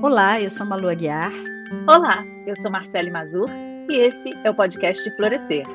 Olá, 0.00 0.40
eu 0.40 0.48
sou 0.48 0.64
Malu 0.64 0.88
Aguiar. 0.88 1.32
Olá, 1.88 2.24
eu 2.46 2.54
sou 2.62 2.70
Marcele 2.70 3.10
Mazur 3.10 3.48
e 3.90 3.96
esse 3.96 4.30
é 4.44 4.50
o 4.50 4.54
podcast 4.54 5.10
Florescer. 5.16 5.66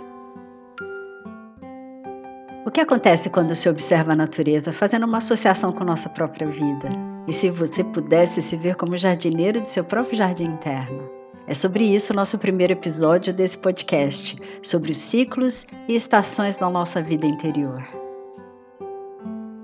O 2.65 2.71
que 2.71 2.79
acontece 2.79 3.29
quando 3.29 3.54
se 3.54 3.67
observa 3.67 4.13
a 4.13 4.15
natureza 4.15 4.71
fazendo 4.71 5.05
uma 5.05 5.17
associação 5.17 5.73
com 5.73 5.83
nossa 5.83 6.07
própria 6.07 6.47
vida? 6.47 6.88
E 7.28 7.34
se 7.34 7.50
você 7.50 7.84
pudesse 7.84 8.41
se 8.41 8.55
ver 8.55 8.75
como 8.75 8.96
jardineiro 8.96 9.59
de 9.59 9.70
seu 9.70 9.84
próprio 9.84 10.16
jardim 10.16 10.46
interno? 10.46 11.04
É 11.46 11.54
sobre 11.54 11.84
isso 11.84 12.14
o 12.14 12.16
nosso 12.16 12.40
primeiro 12.40 12.71
episódio 12.71 13.34
desse 13.34 13.58
podcast, 13.58 14.38
sobre 14.62 14.92
os 14.92 14.98
ciclos 15.00 15.68
e 15.90 15.98
estações 15.98 16.55
da 16.55 16.70
nossa 16.70 17.02
vida 17.02 17.26
interior 17.26 18.02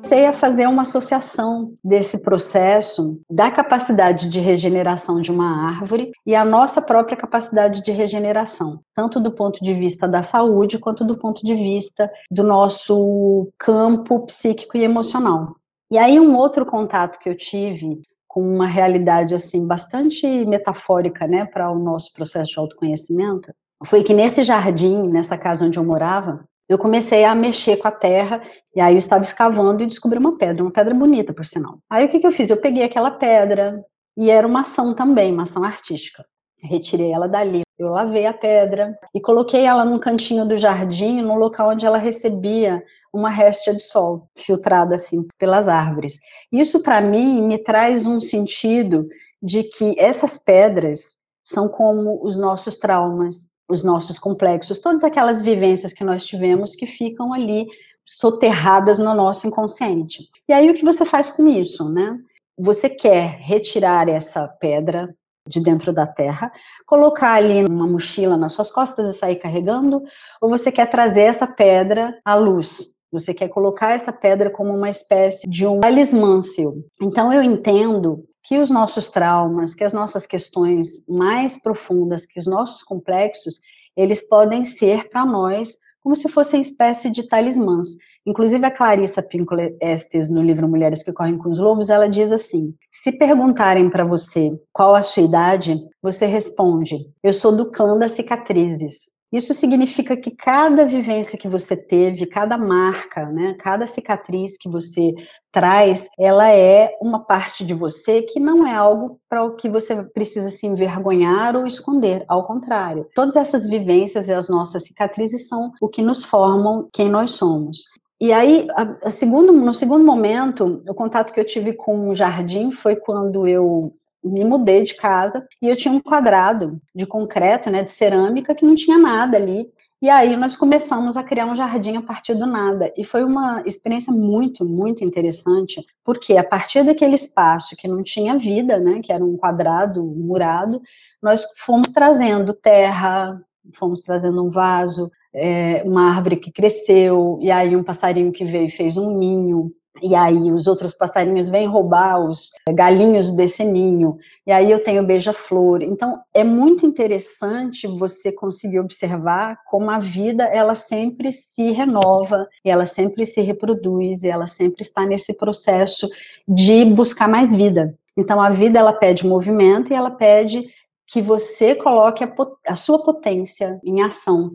comecei 0.09 0.25
a 0.25 0.33
fazer 0.33 0.67
uma 0.67 0.81
associação 0.81 1.75
desse 1.83 2.23
processo 2.23 3.21
da 3.29 3.51
capacidade 3.51 4.27
de 4.27 4.39
regeneração 4.39 5.21
de 5.21 5.31
uma 5.31 5.67
árvore 5.67 6.11
e 6.25 6.33
a 6.33 6.43
nossa 6.43 6.81
própria 6.81 7.15
capacidade 7.15 7.83
de 7.83 7.91
regeneração, 7.91 8.79
tanto 8.95 9.19
do 9.19 9.31
ponto 9.31 9.63
de 9.63 9.71
vista 9.71 10.07
da 10.07 10.23
saúde 10.23 10.79
quanto 10.79 11.05
do 11.05 11.15
ponto 11.15 11.45
de 11.45 11.53
vista 11.53 12.11
do 12.31 12.41
nosso 12.41 13.49
campo 13.55 14.25
psíquico 14.25 14.77
e 14.77 14.83
emocional. 14.83 15.55
E 15.91 15.97
aí 15.99 16.19
um 16.19 16.35
outro 16.35 16.65
contato 16.65 17.19
que 17.19 17.29
eu 17.29 17.37
tive 17.37 18.01
com 18.27 18.41
uma 18.41 18.65
realidade 18.65 19.35
assim 19.35 19.67
bastante 19.67 20.25
metafórica, 20.45 21.27
né, 21.27 21.45
para 21.45 21.69
o 21.69 21.77
nosso 21.77 22.11
processo 22.13 22.53
de 22.53 22.59
autoconhecimento, 22.59 23.53
foi 23.85 24.03
que 24.03 24.13
nesse 24.13 24.43
jardim, 24.43 25.07
nessa 25.07 25.37
casa 25.37 25.65
onde 25.65 25.77
eu 25.77 25.85
morava, 25.85 26.43
eu 26.69 26.77
comecei 26.77 27.25
a 27.25 27.33
mexer 27.33 27.77
com 27.77 27.87
a 27.87 27.91
terra, 27.91 28.41
e 28.75 28.79
aí 28.79 28.93
eu 28.93 28.99
estava 28.99 29.23
escavando 29.23 29.81
e 29.81 29.87
descobri 29.87 30.19
uma 30.19 30.37
pedra, 30.37 30.63
uma 30.63 30.71
pedra 30.71 30.93
bonita, 30.93 31.33
por 31.33 31.45
sinal. 31.45 31.79
Aí 31.89 32.05
o 32.05 32.09
que, 32.09 32.19
que 32.19 32.27
eu 32.27 32.31
fiz? 32.31 32.51
Eu 32.51 32.61
peguei 32.61 32.83
aquela 32.83 33.09
pedra, 33.09 33.83
e 34.15 34.29
era 34.29 34.47
uma 34.47 34.61
ação 34.61 34.93
também, 34.93 35.33
uma 35.33 35.43
ação 35.43 35.63
artística. 35.63 36.23
Retirei 36.61 37.11
ela 37.11 37.27
dali, 37.27 37.61
eu 37.79 37.87
lavei 37.87 38.25
a 38.25 38.33
pedra 38.33 38.93
e 39.15 39.21
coloquei 39.21 39.65
ela 39.65 39.85
num 39.85 39.97
cantinho 39.97 40.45
do 40.45 40.57
jardim, 40.57 41.21
no 41.21 41.35
local 41.35 41.69
onde 41.69 41.85
ela 41.85 41.97
recebia 41.97 42.83
uma 43.13 43.29
réstia 43.29 43.73
de 43.73 43.81
sol, 43.81 44.27
filtrada 44.37 44.95
assim 44.95 45.25
pelas 45.37 45.69
árvores. 45.69 46.19
Isso 46.51 46.83
para 46.83 46.99
mim 46.99 47.41
me 47.41 47.57
traz 47.57 48.05
um 48.05 48.19
sentido 48.19 49.07
de 49.41 49.63
que 49.63 49.95
essas 49.97 50.37
pedras 50.37 51.17
são 51.41 51.69
como 51.69 52.19
os 52.21 52.37
nossos 52.37 52.77
traumas, 52.77 53.49
os 53.69 53.83
nossos 53.83 54.17
complexos, 54.17 54.79
todas 54.79 55.03
aquelas 55.03 55.41
vivências 55.41 55.93
que 55.93 56.03
nós 56.03 56.25
tivemos 56.25 56.75
que 56.75 56.87
ficam 56.87 57.31
ali 57.31 57.67
soterradas 58.05 58.97
no 58.97 59.13
nosso 59.13 59.45
inconsciente. 59.47 60.27
E 60.47 60.53
aí 60.53 60.69
o 60.69 60.73
que 60.73 60.83
você 60.83 61.05
faz 61.05 61.29
com 61.29 61.47
isso, 61.47 61.87
né? 61.87 62.17
Você 62.57 62.89
quer 62.89 63.37
retirar 63.39 64.09
essa 64.09 64.47
pedra 64.47 65.15
de 65.47 65.59
dentro 65.59 65.93
da 65.93 66.05
terra, 66.05 66.51
colocar 66.85 67.33
ali 67.33 67.63
numa 67.63 67.87
mochila 67.87 68.35
nas 68.35 68.53
suas 68.53 68.71
costas 68.71 69.07
e 69.07 69.17
sair 69.17 69.35
carregando, 69.35 70.01
ou 70.41 70.49
você 70.49 70.71
quer 70.71 70.87
trazer 70.87 71.21
essa 71.21 71.47
pedra 71.47 72.19
à 72.25 72.35
luz? 72.35 72.97
Você 73.11 73.33
quer 73.33 73.47
colocar 73.47 73.91
essa 73.91 74.13
pedra 74.13 74.51
como 74.51 74.75
uma 74.75 74.89
espécie 74.89 75.49
de 75.49 75.65
um 75.65 75.79
talismã 75.79 76.41
seu. 76.41 76.83
Então 77.01 77.33
eu 77.33 77.41
entendo 77.41 78.23
que 78.49 78.57
os 78.57 78.71
nossos 78.71 79.11
traumas, 79.11 79.75
que 79.75 79.83
as 79.83 79.93
nossas 79.93 80.25
questões 80.25 81.05
mais 81.07 81.55
profundas, 81.61 82.25
que 82.25 82.39
os 82.39 82.47
nossos 82.47 82.81
complexos, 82.81 83.61
eles 83.95 84.27
podem 84.27 84.65
ser 84.65 85.07
para 85.07 85.23
nós 85.23 85.77
como 86.01 86.15
se 86.15 86.27
fossem 86.27 86.59
espécie 86.59 87.11
de 87.11 87.27
talismãs. 87.27 87.89
Inclusive 88.25 88.65
a 88.65 88.71
Clarissa 88.71 89.21
Pinkola 89.21 89.69
Estes, 89.79 90.31
no 90.31 90.41
livro 90.41 90.67
Mulheres 90.67 91.03
que 91.03 91.13
Correm 91.13 91.37
com 91.37 91.51
os 91.51 91.59
Lobos, 91.59 91.91
ela 91.91 92.09
diz 92.09 92.31
assim: 92.31 92.73
se 92.91 93.11
perguntarem 93.11 93.87
para 93.87 94.03
você 94.03 94.59
qual 94.73 94.95
a 94.95 95.03
sua 95.03 95.21
idade, 95.21 95.79
você 96.01 96.25
responde: 96.25 96.97
eu 97.21 97.31
sou 97.31 97.55
do 97.55 97.69
clã 97.69 97.99
das 97.99 98.13
cicatrizes. 98.13 99.11
Isso 99.31 99.53
significa 99.53 100.17
que 100.17 100.31
cada 100.31 100.85
vivência 100.85 101.37
que 101.37 101.47
você 101.47 101.77
teve, 101.77 102.25
cada 102.25 102.57
marca, 102.57 103.27
né, 103.27 103.55
cada 103.59 103.85
cicatriz 103.85 104.57
que 104.57 104.67
você 104.67 105.13
traz, 105.51 106.09
ela 106.17 106.49
é 106.49 106.97
uma 106.99 107.23
parte 107.23 107.63
de 107.63 107.73
você 107.73 108.23
que 108.23 108.39
não 108.39 108.65
é 108.65 108.73
algo 108.73 109.19
para 109.29 109.43
o 109.43 109.55
que 109.55 109.69
você 109.69 110.03
precisa 110.03 110.49
se 110.49 110.65
envergonhar 110.65 111.55
ou 111.55 111.67
esconder, 111.67 112.25
ao 112.27 112.43
contrário. 112.43 113.07
Todas 113.13 113.35
essas 113.35 113.67
vivências 113.67 114.27
e 114.29 114.33
as 114.33 114.49
nossas 114.49 114.83
cicatrizes 114.83 115.47
são 115.47 115.71
o 115.79 115.87
que 115.87 116.01
nos 116.01 116.23
formam 116.23 116.89
quem 116.91 117.07
nós 117.07 117.31
somos. 117.31 117.85
E 118.21 118.33
aí, 118.33 118.67
a, 118.71 119.07
a 119.07 119.09
segundo, 119.09 119.53
no 119.53 119.73
segundo 119.73 120.03
momento, 120.03 120.81
o 120.89 120.93
contato 120.93 121.31
que 121.31 121.39
eu 121.39 121.45
tive 121.45 121.73
com 121.73 122.09
o 122.09 122.15
jardim 122.15 122.69
foi 122.71 122.95
quando 122.95 123.47
eu 123.47 123.93
me 124.23 124.43
mudei 124.43 124.83
de 124.83 124.95
casa 124.95 125.45
e 125.61 125.69
eu 125.69 125.75
tinha 125.75 125.93
um 125.93 126.01
quadrado 126.01 126.79
de 126.93 127.05
concreto, 127.05 127.69
né, 127.69 127.83
de 127.83 127.91
cerâmica, 127.91 128.53
que 128.53 128.65
não 128.65 128.75
tinha 128.75 128.97
nada 128.97 129.37
ali. 129.37 129.67
E 130.01 130.09
aí 130.09 130.37
nós 130.37 130.55
começamos 130.55 131.17
a 131.17 131.23
criar 131.23 131.45
um 131.45 131.55
jardim 131.55 131.97
a 131.97 132.01
partir 132.01 132.33
do 132.33 132.45
nada. 132.45 132.93
E 132.95 133.03
foi 133.03 133.23
uma 133.23 133.61
experiência 133.65 134.13
muito, 134.13 134.63
muito 134.63 135.03
interessante, 135.03 135.85
porque 136.05 136.37
a 136.37 136.43
partir 136.43 136.83
daquele 136.83 137.15
espaço 137.15 137.75
que 137.75 137.87
não 137.87 138.01
tinha 138.01 138.37
vida, 138.37 138.79
né, 138.79 139.01
que 139.03 139.11
era 139.11 139.23
um 139.23 139.35
quadrado 139.35 140.03
murado, 140.03 140.81
nós 141.21 141.45
fomos 141.57 141.91
trazendo 141.91 142.53
terra, 142.53 143.41
fomos 143.75 144.01
trazendo 144.01 144.43
um 144.43 144.49
vaso, 144.49 145.11
é, 145.33 145.83
uma 145.83 146.15
árvore 146.15 146.37
que 146.37 146.51
cresceu, 146.51 147.37
e 147.41 147.51
aí 147.51 147.75
um 147.75 147.83
passarinho 147.83 148.31
que 148.31 148.45
veio 148.45 148.67
e 148.67 148.71
fez 148.71 148.97
um 148.97 149.17
ninho, 149.17 149.71
e 150.01 150.15
aí 150.15 150.51
os 150.51 150.67
outros 150.67 150.93
passarinhos 150.93 151.49
vêm 151.49 151.67
roubar 151.67 152.19
os 152.19 152.51
galinhos 152.69 153.31
desse 153.31 153.63
ninho, 153.63 154.17
e 154.45 154.51
aí 154.51 154.71
eu 154.71 154.83
tenho 154.83 155.05
beija-flor. 155.05 155.81
Então, 155.81 156.19
é 156.33 156.43
muito 156.43 156.85
interessante 156.85 157.87
você 157.87 158.31
conseguir 158.31 158.79
observar 158.79 159.57
como 159.65 159.89
a 159.89 159.99
vida, 159.99 160.43
ela 160.45 160.75
sempre 160.75 161.31
se 161.31 161.71
renova, 161.71 162.47
ela 162.63 162.85
sempre 162.85 163.25
se 163.25 163.41
reproduz, 163.41 164.23
ela 164.23 164.47
sempre 164.47 164.81
está 164.81 165.05
nesse 165.05 165.33
processo 165.33 166.07
de 166.47 166.85
buscar 166.85 167.27
mais 167.27 167.53
vida. 167.53 167.97
Então, 168.15 168.41
a 168.41 168.49
vida, 168.49 168.79
ela 168.79 168.93
pede 168.93 169.25
movimento 169.25 169.91
e 169.91 169.95
ela 169.95 170.11
pede 170.11 170.65
que 171.07 171.21
você 171.21 171.73
coloque 171.73 172.23
a, 172.23 172.31
a 172.67 172.75
sua 172.75 173.03
potência 173.03 173.79
em 173.83 174.01
ação. 174.01 174.51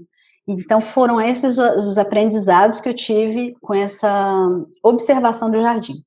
Então, 0.47 0.81
foram 0.81 1.21
esses 1.21 1.57
os 1.59 1.97
aprendizados 1.97 2.81
que 2.81 2.89
eu 2.89 2.95
tive 2.95 3.57
com 3.63 3.73
essa 3.73 4.49
observação 4.83 5.51
do 5.51 5.61
jardim. 5.61 6.03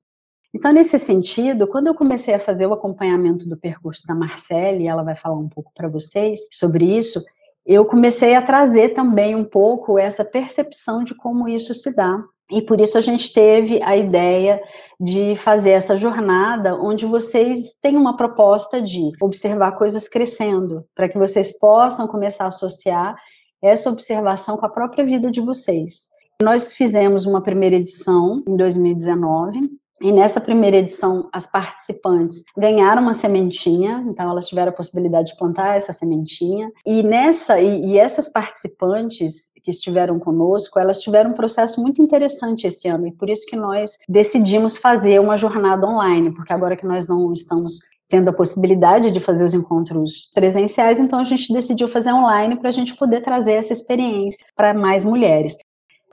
Então, 0.54 0.72
nesse 0.72 0.98
sentido, 0.98 1.66
quando 1.66 1.88
eu 1.88 1.94
comecei 1.94 2.34
a 2.34 2.38
fazer 2.38 2.66
o 2.66 2.72
acompanhamento 2.72 3.48
do 3.48 3.56
percurso 3.56 4.06
da 4.06 4.14
Marcele, 4.14 4.86
ela 4.86 5.02
vai 5.02 5.14
falar 5.14 5.36
um 5.36 5.48
pouco 5.48 5.70
para 5.74 5.88
vocês 5.88 6.40
sobre 6.52 6.84
isso, 6.84 7.22
eu 7.66 7.84
comecei 7.84 8.34
a 8.34 8.40
trazer 8.40 8.90
também 8.90 9.34
um 9.34 9.44
pouco 9.44 9.98
essa 9.98 10.24
percepção 10.24 11.04
de 11.04 11.14
como 11.14 11.46
isso 11.46 11.74
se 11.74 11.94
dá. 11.94 12.18
E 12.50 12.62
por 12.62 12.80
isso 12.80 12.96
a 12.96 13.00
gente 13.02 13.30
teve 13.30 13.82
a 13.82 13.94
ideia 13.94 14.58
de 14.98 15.36
fazer 15.36 15.72
essa 15.72 15.94
jornada 15.94 16.74
onde 16.76 17.04
vocês 17.04 17.74
têm 17.82 17.94
uma 17.94 18.16
proposta 18.16 18.80
de 18.80 19.12
observar 19.20 19.72
coisas 19.72 20.08
crescendo, 20.08 20.82
para 20.94 21.10
que 21.10 21.18
vocês 21.18 21.58
possam 21.58 22.08
começar 22.08 22.44
a 22.44 22.48
associar 22.48 23.16
essa 23.62 23.90
observação 23.90 24.56
com 24.56 24.66
a 24.66 24.70
própria 24.70 25.04
vida 25.04 25.30
de 25.30 25.40
vocês. 25.40 26.08
Nós 26.42 26.72
fizemos 26.72 27.26
uma 27.26 27.42
primeira 27.42 27.76
edição 27.76 28.42
em 28.46 28.56
2019, 28.56 29.70
e 30.00 30.12
nessa 30.12 30.40
primeira 30.40 30.76
edição, 30.76 31.28
as 31.32 31.44
participantes 31.46 32.44
ganharam 32.56 33.02
uma 33.02 33.12
sementinha, 33.12 34.04
então 34.06 34.30
elas 34.30 34.46
tiveram 34.46 34.70
a 34.70 34.74
possibilidade 34.74 35.32
de 35.32 35.36
plantar 35.36 35.76
essa 35.76 35.92
sementinha. 35.92 36.70
E 36.86 37.02
nessa 37.02 37.60
e, 37.60 37.84
e, 37.84 37.98
essas 37.98 38.28
participantes 38.28 39.50
que 39.62 39.70
estiveram 39.70 40.18
conosco, 40.20 40.78
elas 40.78 41.00
tiveram 41.00 41.30
um 41.30 41.34
processo 41.34 41.80
muito 41.82 42.00
interessante 42.00 42.66
esse 42.66 42.86
ano, 42.86 43.08
e 43.08 43.12
por 43.12 43.28
isso 43.28 43.44
que 43.46 43.56
nós 43.56 43.98
decidimos 44.08 44.76
fazer 44.76 45.20
uma 45.20 45.36
jornada 45.36 45.84
online, 45.84 46.32
porque 46.32 46.52
agora 46.52 46.76
que 46.76 46.86
nós 46.86 47.08
não 47.08 47.32
estamos 47.32 47.80
tendo 48.08 48.30
a 48.30 48.32
possibilidade 48.32 49.10
de 49.10 49.20
fazer 49.20 49.44
os 49.44 49.54
encontros 49.54 50.30
presenciais, 50.34 50.98
então 50.98 51.18
a 51.18 51.24
gente 51.24 51.52
decidiu 51.52 51.88
fazer 51.88 52.12
online 52.12 52.56
para 52.56 52.70
a 52.70 52.72
gente 52.72 52.96
poder 52.96 53.20
trazer 53.20 53.52
essa 53.52 53.72
experiência 53.72 54.46
para 54.56 54.72
mais 54.72 55.04
mulheres. 55.04 55.56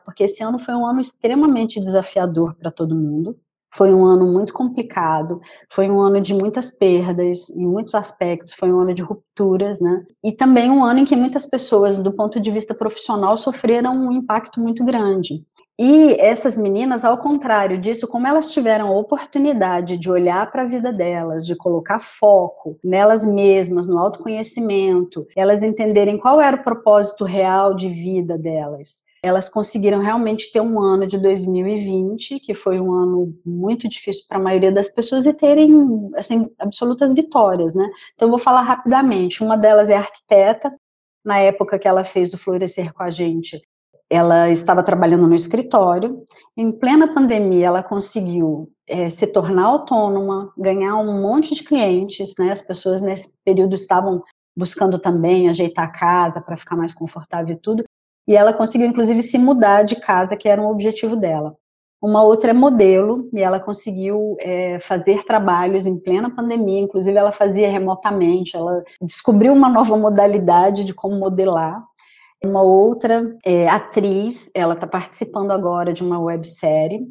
Porque 0.03 0.25
esse 0.25 0.44
ano 0.44 0.59
foi 0.59 0.75
um 0.75 0.86
ano 0.86 1.00
extremamente 1.00 1.81
desafiador 1.81 2.56
para 2.56 2.69
todo 2.69 2.95
mundo. 2.95 3.36
Foi 3.74 3.94
um 3.94 4.06
ano 4.06 4.25
muito 4.31 4.53
complicado, 4.53 5.42
foi 5.69 5.89
um 5.89 6.00
ano 6.00 6.21
de 6.21 6.33
muitas 6.33 6.71
perdas 6.71 7.50
em 7.50 7.68
muitos 7.68 7.94
aspectos, 7.94 8.53
foi 8.53 8.71
um 8.71 8.80
ano 8.80 8.94
de 8.94 9.03
rupturas, 9.03 9.81
né? 9.81 10.06
E 10.24 10.31
também 10.31 10.71
um 10.71 10.81
ano 10.81 11.00
em 11.00 11.06
que 11.06 11.13
muitas 11.13 11.45
pessoas, 11.45 11.98
do 11.98 12.13
ponto 12.13 12.39
de 12.39 12.50
vista 12.51 12.74
profissional, 12.74 13.36
sofreram 13.36 13.94
um 13.94 14.13
impacto 14.13 14.62
muito 14.62 14.86
grande. 14.86 15.44
E 15.77 16.13
essas 16.22 16.56
meninas, 16.56 17.04
ao 17.04 17.18
contrário 17.18 17.77
disso, 17.77 18.07
como 18.07 18.25
elas 18.25 18.50
tiveram 18.51 18.88
a 18.88 18.98
oportunidade 18.98 19.98
de 19.98 20.10
olhar 20.10 20.50
para 20.50 20.62
a 20.62 20.68
vida 20.68 20.94
delas, 20.94 21.45
de 21.45 21.54
colocar 21.54 22.00
foco 22.00 22.80
nelas 22.81 23.25
mesmas, 23.25 23.86
no 23.86 24.00
autoconhecimento, 24.00 25.27
elas 25.36 25.62
entenderem 25.63 26.18
qual 26.18 26.39
era 26.39 26.56
o 26.56 26.63
propósito 26.63 27.25
real 27.25 27.74
de 27.75 27.89
vida 27.89 28.38
delas, 28.38 29.04
elas 29.22 29.50
conseguiram 29.50 30.00
realmente 30.00 30.50
ter 30.50 30.62
um 30.62 30.80
ano 30.80 31.06
de 31.06 31.18
2020, 31.18 32.39
que 32.39 32.54
foi 32.54 32.80
um 32.80 32.94
ano 32.94 33.33
muito 33.45 33.89
difícil 33.89 34.24
para 34.30 34.38
a 34.38 34.42
maioria 34.42 34.72
das 34.72 34.88
pessoas, 34.88 35.25
e 35.25 35.33
terem, 35.33 36.10
assim, 36.16 36.50
absolutas 36.57 37.12
vitórias, 37.12 37.75
né? 37.75 37.89
Então, 38.13 38.27
eu 38.27 38.31
vou 38.31 38.39
falar 38.39 38.62
rapidamente. 38.62 39.44
Uma 39.44 39.57
delas 39.57 39.89
é 39.89 39.98
arquiteta, 39.98 40.74
na 41.24 41.39
época 41.39 41.77
que 41.80 41.88
ela 41.88 42.04
fez 42.06 42.33
o 42.33 42.38
Florescer 42.38 42.94
com 42.94 43.04
a 43.04 43.10
gente, 43.10 43.60
ela 44.10 44.50
estava 44.50 44.84
trabalhando 44.84 45.28
no 45.28 45.36
escritório. 45.36 46.24
Em 46.56 46.72
plena 46.72 47.13
pandemia, 47.13 47.68
ela 47.68 47.84
conseguiu 47.84 48.69
é, 48.88 49.10
se 49.10 49.25
tornar 49.28 49.66
autônoma, 49.66 50.52
ganhar 50.57 50.96
um 50.98 51.22
monte 51.22 51.56
de 51.56 51.63
clientes, 51.63 52.34
né? 52.38 52.52
As 52.52 52.62
pessoas 52.62 53.02
nesse 53.02 53.30
período 53.44 53.75
estavam 53.75 54.24
buscando 54.56 54.98
também 55.00 55.50
ajeitar 55.50 55.86
a 55.86 55.92
casa 55.92 56.40
para 56.40 56.57
ficar 56.57 56.75
mais 56.75 56.94
confortável 56.94 57.56
e 57.56 57.60
tudo. 57.60 57.84
E 58.28 58.36
ela 58.36 58.54
conseguiu, 58.54 58.88
inclusive, 58.88 59.22
se 59.22 59.38
mudar 59.38 59.84
de 59.84 60.00
casa, 60.00 60.36
que 60.36 60.48
era 60.48 60.62
um 60.62 60.69
objetivo 60.69 61.16
dela. 61.16 61.56
Uma 62.01 62.24
outra 62.24 62.51
é 62.51 62.54
modelo, 62.54 63.30
e 63.34 63.42
ela 63.42 63.60
conseguiu 63.60 64.36
é, 64.40 64.80
fazer 64.80 65.24
trabalhos 65.24 65.88
em 65.88 65.98
plena 65.98 66.30
pandemia, 66.30 66.80
inclusive 66.80 67.18
ela 67.18 67.31
fazia 67.31 67.69
remotamente, 67.69 68.56
ela 68.56 68.84
descobriu 69.01 69.54
uma 69.54 69.69
nova 69.69 69.98
modalidade 69.98 70.84
de 70.84 70.94
como 70.94 71.18
modelar. 71.18 71.84
Uma 72.44 72.62
outra 72.62 73.36
é 73.44 73.68
atriz, 73.68 74.52
ela 74.54 74.74
está 74.74 74.86
participando 74.86 75.52
agora 75.52 75.94
de 75.94 76.04
uma 76.04 76.20
websérie. 76.20 77.08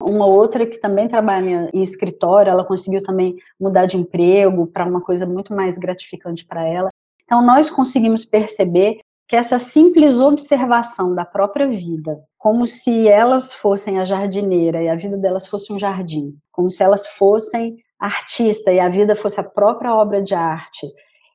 Uma 0.00 0.26
outra 0.26 0.66
que 0.66 0.78
também 0.78 1.08
trabalha 1.08 1.68
em 1.72 1.82
escritório, 1.82 2.50
ela 2.50 2.64
conseguiu 2.64 3.02
também 3.02 3.36
mudar 3.60 3.86
de 3.86 3.96
emprego 3.96 4.66
para 4.66 4.86
uma 4.86 5.00
coisa 5.00 5.26
muito 5.26 5.52
mais 5.52 5.76
gratificante 5.76 6.46
para 6.46 6.66
ela. 6.66 6.90
Então, 7.24 7.44
nós 7.44 7.68
conseguimos 7.68 8.24
perceber 8.24 9.00
que 9.28 9.36
essa 9.36 9.58
simples 9.58 10.18
observação 10.18 11.14
da 11.14 11.24
própria 11.24 11.68
vida, 11.68 12.18
como 12.38 12.64
se 12.64 13.06
elas 13.06 13.52
fossem 13.52 13.98
a 13.98 14.04
jardineira 14.04 14.82
e 14.82 14.88
a 14.88 14.96
vida 14.96 15.18
delas 15.18 15.46
fosse 15.46 15.70
um 15.70 15.78
jardim, 15.78 16.34
como 16.50 16.70
se 16.70 16.82
elas 16.82 17.06
fossem 17.06 17.76
artista 17.98 18.72
e 18.72 18.80
a 18.80 18.88
vida 18.88 19.14
fosse 19.14 19.38
a 19.38 19.44
própria 19.44 19.94
obra 19.94 20.22
de 20.22 20.34
arte, 20.34 20.86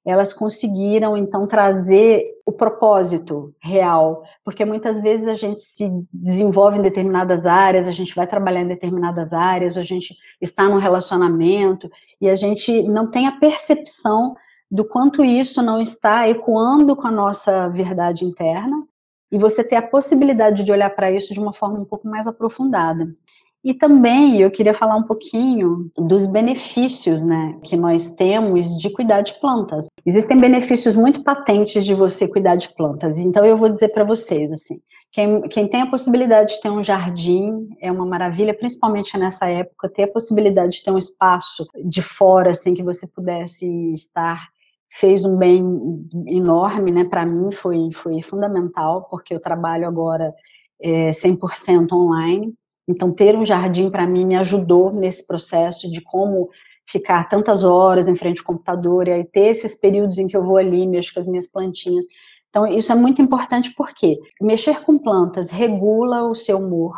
elas 0.06 0.34
conseguiram 0.34 1.16
então 1.16 1.48
trazer 1.48 2.26
o 2.46 2.52
propósito 2.52 3.54
real, 3.62 4.24
porque 4.44 4.66
muitas 4.66 5.00
vezes 5.00 5.28
a 5.28 5.34
gente 5.34 5.62
se 5.62 5.90
desenvolve 6.12 6.78
em 6.78 6.82
determinadas 6.82 7.46
áreas, 7.46 7.88
a 7.88 7.92
gente 7.92 8.14
vai 8.14 8.28
trabalhar 8.28 8.62
em 8.62 8.68
determinadas 8.68 9.32
áreas, 9.32 9.78
a 9.78 9.84
gente 9.84 10.14
está 10.42 10.68
num 10.68 10.78
relacionamento 10.78 11.90
e 12.20 12.30
a 12.30 12.36
gente 12.36 12.84
não 12.84 13.10
tem 13.10 13.28
a 13.28 13.40
percepção 13.40 14.36
do 14.70 14.84
quanto 14.84 15.24
isso 15.24 15.62
não 15.62 15.80
está 15.80 16.28
ecoando 16.28 16.96
com 16.96 17.08
a 17.08 17.12
nossa 17.12 17.70
verdade 17.70 18.26
interna, 18.26 18.84
e 19.32 19.38
você 19.40 19.64
ter 19.64 19.78
a 19.78 19.82
possibilidade 19.82 20.64
de 20.64 20.72
olhar 20.72 20.92
para 20.92 21.12
isso 21.12 21.34
de 21.34 21.40
uma 21.40 21.54
forma 21.54 21.80
um 21.80 21.86
pouco 21.86 22.08
mais 22.08 22.28
aprofundada. 22.28 23.12
E 23.64 23.74
também 23.74 24.42
eu 24.42 24.52
queria 24.52 24.74
falar 24.74 24.98
um 24.98 25.04
pouquinho 25.04 25.90
dos 25.98 26.28
benefícios 26.28 27.24
né, 27.24 27.58
que 27.64 27.78
nós 27.78 28.10
temos 28.12 28.78
de 28.78 28.90
cuidar 28.90 29.22
de 29.22 29.40
plantas. 29.40 29.88
Existem 30.06 30.38
benefícios 30.38 30.98
muito 30.98 31.24
patentes 31.24 31.86
de 31.86 31.94
você 31.94 32.28
cuidar 32.28 32.58
de 32.58 32.74
plantas. 32.76 33.18
Então 33.18 33.46
eu 33.46 33.56
vou 33.56 33.70
dizer 33.70 33.90
para 33.90 34.04
vocês 34.04 34.52
assim, 34.52 34.82
quem, 35.14 35.42
quem, 35.44 35.68
tem 35.68 35.82
a 35.82 35.90
possibilidade 35.90 36.56
de 36.56 36.62
ter 36.62 36.70
um 36.70 36.84
jardim 36.84 37.70
é 37.80 37.90
uma 37.90 38.06
maravilha, 38.06 38.54
principalmente 38.54 39.18
nessa 39.18 39.48
época, 39.48 39.88
ter 39.88 40.04
a 40.04 40.12
possibilidade 40.12 40.78
de 40.78 40.84
ter 40.84 40.92
um 40.92 40.98
espaço 40.98 41.66
de 41.86 42.02
fora, 42.02 42.50
assim, 42.50 42.74
que 42.74 42.84
você 42.84 43.08
pudesse 43.08 43.66
estar 43.94 44.50
fez 44.90 45.26
um 45.26 45.38
bem 45.38 45.64
enorme, 46.28 46.92
né, 46.92 47.04
para 47.04 47.26
mim 47.26 47.52
foi, 47.52 47.92
foi 47.92 48.22
fundamental, 48.22 49.08
porque 49.10 49.34
eu 49.34 49.40
trabalho 49.40 49.88
agora 49.88 50.32
é, 50.80 51.10
100% 51.10 51.92
online, 51.94 52.54
então 52.88 53.12
ter 53.12 53.36
um 53.36 53.46
jardim 53.46 53.90
para 53.90 54.08
mim 54.08 54.26
me 54.26 54.36
ajudou 54.36 54.92
nesse 54.92 55.26
processo 55.26 55.92
de 55.92 56.02
como 56.02 56.50
ficar 56.90 57.28
tantas 57.30 57.64
horas 57.64 58.08
em 58.08 58.16
frente 58.16 58.40
ao 58.40 58.46
computador, 58.46 59.08
e 59.08 59.12
aí 59.12 59.24
ter 59.24 59.48
esses 59.48 59.76
períodos 59.76 60.18
em 60.18 60.28
que 60.28 60.36
eu 60.36 60.44
vou 60.44 60.58
ali, 60.58 60.86
mexo 60.86 61.14
com 61.14 61.20
as 61.20 61.28
minhas 61.28 61.48
plantinhas, 61.48 62.06
então 62.50 62.68
isso 62.68 62.92
é 62.92 62.96
muito 62.96 63.22
importante 63.22 63.74
porque 63.76 64.20
mexer 64.42 64.84
com 64.84 64.98
plantas 64.98 65.50
regula 65.50 66.24
o 66.24 66.36
seu 66.36 66.60
humor, 66.60 66.94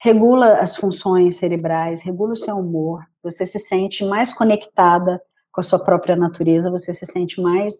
regula 0.00 0.54
as 0.58 0.76
funções 0.76 1.36
cerebrais, 1.36 2.00
regula 2.00 2.32
o 2.32 2.36
seu 2.36 2.56
humor, 2.56 3.02
você 3.22 3.44
se 3.44 3.58
sente 3.58 4.04
mais 4.04 4.32
conectada 4.32 5.20
com 5.52 5.60
a 5.60 5.64
sua 5.64 5.82
própria 5.82 6.14
natureza, 6.14 6.70
você 6.70 6.94
se 6.94 7.04
sente 7.04 7.40
mais 7.40 7.74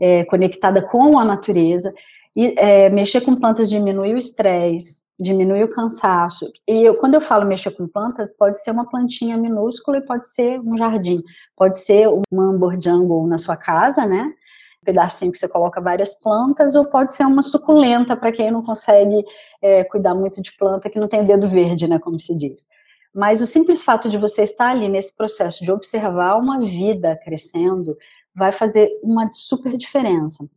é, 0.00 0.24
conectada 0.24 0.82
com 0.82 1.18
a 1.18 1.24
natureza. 1.24 1.92
E 2.36 2.54
é, 2.56 2.88
mexer 2.90 3.20
com 3.22 3.34
plantas 3.34 3.68
diminui 3.68 4.14
o 4.14 4.18
estresse, 4.18 5.04
diminui 5.18 5.64
o 5.64 5.68
cansaço. 5.68 6.50
E 6.68 6.82
eu, 6.84 6.94
quando 6.94 7.14
eu 7.14 7.20
falo 7.20 7.44
mexer 7.44 7.72
com 7.72 7.88
plantas, 7.88 8.32
pode 8.36 8.62
ser 8.62 8.70
uma 8.70 8.88
plantinha 8.88 9.36
minúscula 9.36 9.98
e 9.98 10.02
pode 10.02 10.28
ser 10.28 10.60
um 10.60 10.76
jardim, 10.78 11.22
pode 11.56 11.78
ser 11.78 12.08
uma 12.30 12.44
amber 12.44 12.80
jungle 12.80 13.26
na 13.26 13.36
sua 13.36 13.56
casa, 13.56 14.06
né? 14.06 14.32
Um 14.80 14.84
pedacinho 14.84 15.32
que 15.32 15.38
você 15.38 15.48
coloca 15.48 15.80
várias 15.80 16.16
plantas, 16.22 16.74
ou 16.76 16.86
pode 16.86 17.12
ser 17.12 17.24
uma 17.24 17.42
suculenta 17.42 18.16
para 18.16 18.32
quem 18.32 18.50
não 18.50 18.62
consegue 18.62 19.24
é, 19.60 19.82
cuidar 19.84 20.14
muito 20.14 20.40
de 20.40 20.56
planta, 20.56 20.88
que 20.88 21.00
não 21.00 21.08
tem 21.08 21.22
o 21.22 21.26
dedo 21.26 21.48
verde, 21.48 21.88
né? 21.88 21.98
Como 21.98 22.18
se 22.18 22.34
diz. 22.34 22.66
Mas 23.12 23.42
o 23.42 23.46
simples 23.46 23.82
fato 23.82 24.08
de 24.08 24.16
você 24.16 24.44
estar 24.44 24.70
ali 24.70 24.88
nesse 24.88 25.14
processo 25.16 25.64
de 25.64 25.72
observar 25.72 26.36
uma 26.36 26.60
vida 26.60 27.18
crescendo 27.24 27.96
vai 28.34 28.52
fazer 28.52 28.88
uma 29.02 29.28
super 29.32 29.76
diferença. 29.76 30.48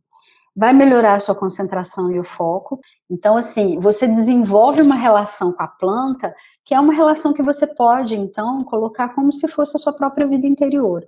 Vai 0.56 0.72
melhorar 0.72 1.14
a 1.14 1.20
sua 1.20 1.34
concentração 1.34 2.10
e 2.12 2.18
o 2.18 2.24
foco. 2.24 2.80
Então, 3.10 3.36
assim, 3.36 3.78
você 3.78 4.06
desenvolve 4.06 4.82
uma 4.82 4.94
relação 4.94 5.52
com 5.52 5.62
a 5.62 5.68
planta 5.68 6.34
que 6.64 6.74
é 6.74 6.80
uma 6.80 6.94
relação 6.94 7.32
que 7.32 7.42
você 7.42 7.66
pode, 7.66 8.16
então, 8.16 8.64
colocar 8.64 9.10
como 9.10 9.30
se 9.30 9.46
fosse 9.46 9.76
a 9.76 9.80
sua 9.80 9.92
própria 9.92 10.26
vida 10.26 10.46
interior. 10.46 11.06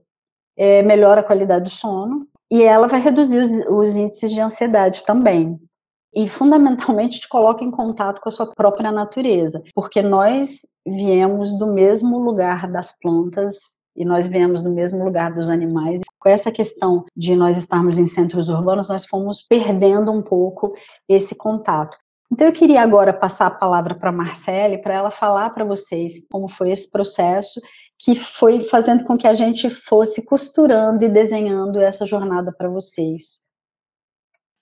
É, 0.56 0.82
melhora 0.82 1.20
a 1.20 1.24
qualidade 1.24 1.64
do 1.64 1.70
sono 1.70 2.26
e 2.50 2.62
ela 2.62 2.86
vai 2.88 3.00
reduzir 3.00 3.38
os, 3.38 3.50
os 3.68 3.96
índices 3.96 4.30
de 4.30 4.40
ansiedade 4.40 5.04
também 5.04 5.58
e 6.14 6.28
fundamentalmente 6.28 7.20
te 7.20 7.28
coloca 7.28 7.62
em 7.62 7.70
contato 7.70 8.22
com 8.22 8.28
a 8.28 8.32
sua 8.32 8.50
própria 8.54 8.90
natureza, 8.90 9.62
porque 9.74 10.00
nós 10.00 10.60
viemos 10.86 11.52
do 11.58 11.66
mesmo 11.66 12.18
lugar 12.18 12.70
das 12.70 12.96
plantas 12.98 13.76
e 13.96 14.04
nós 14.04 14.26
viemos 14.26 14.62
do 14.62 14.70
mesmo 14.70 15.04
lugar 15.04 15.32
dos 15.32 15.48
animais. 15.48 16.00
Com 16.18 16.28
essa 16.28 16.52
questão 16.52 17.04
de 17.16 17.34
nós 17.34 17.56
estarmos 17.56 17.98
em 17.98 18.06
centros 18.06 18.48
urbanos, 18.48 18.88
nós 18.88 19.06
fomos 19.06 19.42
perdendo 19.42 20.12
um 20.12 20.22
pouco 20.22 20.74
esse 21.08 21.34
contato. 21.34 21.96
Então 22.30 22.46
eu 22.46 22.52
queria 22.52 22.82
agora 22.82 23.12
passar 23.12 23.46
a 23.46 23.50
palavra 23.50 23.94
para 23.94 24.10
a 24.10 24.12
Marcele 24.12 24.78
para 24.78 24.94
ela 24.94 25.10
falar 25.10 25.50
para 25.50 25.64
vocês 25.64 26.26
como 26.28 26.48
foi 26.48 26.70
esse 26.70 26.90
processo 26.90 27.60
que 27.98 28.14
foi 28.14 28.64
fazendo 28.64 29.04
com 29.04 29.16
que 29.16 29.26
a 29.26 29.34
gente 29.34 29.70
fosse 29.70 30.24
costurando 30.24 31.04
e 31.04 31.08
desenhando 31.08 31.80
essa 31.80 32.04
jornada 32.04 32.52
para 32.52 32.68
vocês. 32.68 33.40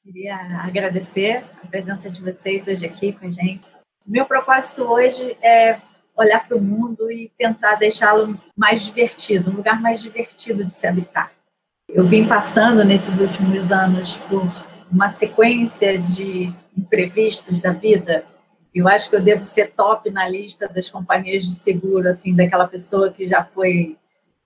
Queria 0.05 0.37
agradecer 0.63 1.43
a 1.63 1.67
presença 1.67 2.11
de 2.11 2.21
vocês 2.21 2.69
hoje 2.69 2.85
aqui 2.85 3.13
com 3.13 3.27
a 3.27 3.31
gente. 3.31 3.67
Meu 4.07 4.27
propósito 4.27 4.83
hoje 4.83 5.37
é 5.43 5.81
olhar 6.17 6.47
para 6.47 6.57
o 6.57 6.61
mundo 6.61 7.11
e 7.11 7.31
tentar 7.37 7.75
deixá-lo 7.77 8.39
mais 8.57 8.83
divertido, 8.83 9.51
um 9.51 9.57
lugar 9.57 9.81
mais 9.81 10.01
divertido 10.01 10.65
de 10.65 10.75
se 10.75 10.87
habitar. 10.87 11.33
Eu 11.89 12.05
vim 12.05 12.27
passando 12.27 12.85
nesses 12.85 13.21
últimos 13.21 13.71
anos 13.71 14.17
por 14.29 14.43
uma 14.91 15.11
sequência 15.11 15.99
de 15.99 16.53
imprevistos 16.77 17.61
da 17.61 17.73
vida. 17.73 18.25
Eu 18.75 18.89
acho 18.89 19.11
que 19.11 19.17
eu 19.17 19.21
devo 19.21 19.45
ser 19.45 19.73
top 19.73 20.11
na 20.11 20.29
lista 20.29 20.69
das 20.69 20.91
companhias 20.91 21.45
de 21.45 21.55
seguro, 21.55 22.09
assim, 22.09 22.35
daquela 22.35 22.67
pessoa 22.67 23.13
que 23.13 23.29
já 23.29 23.45
foi, 23.45 23.97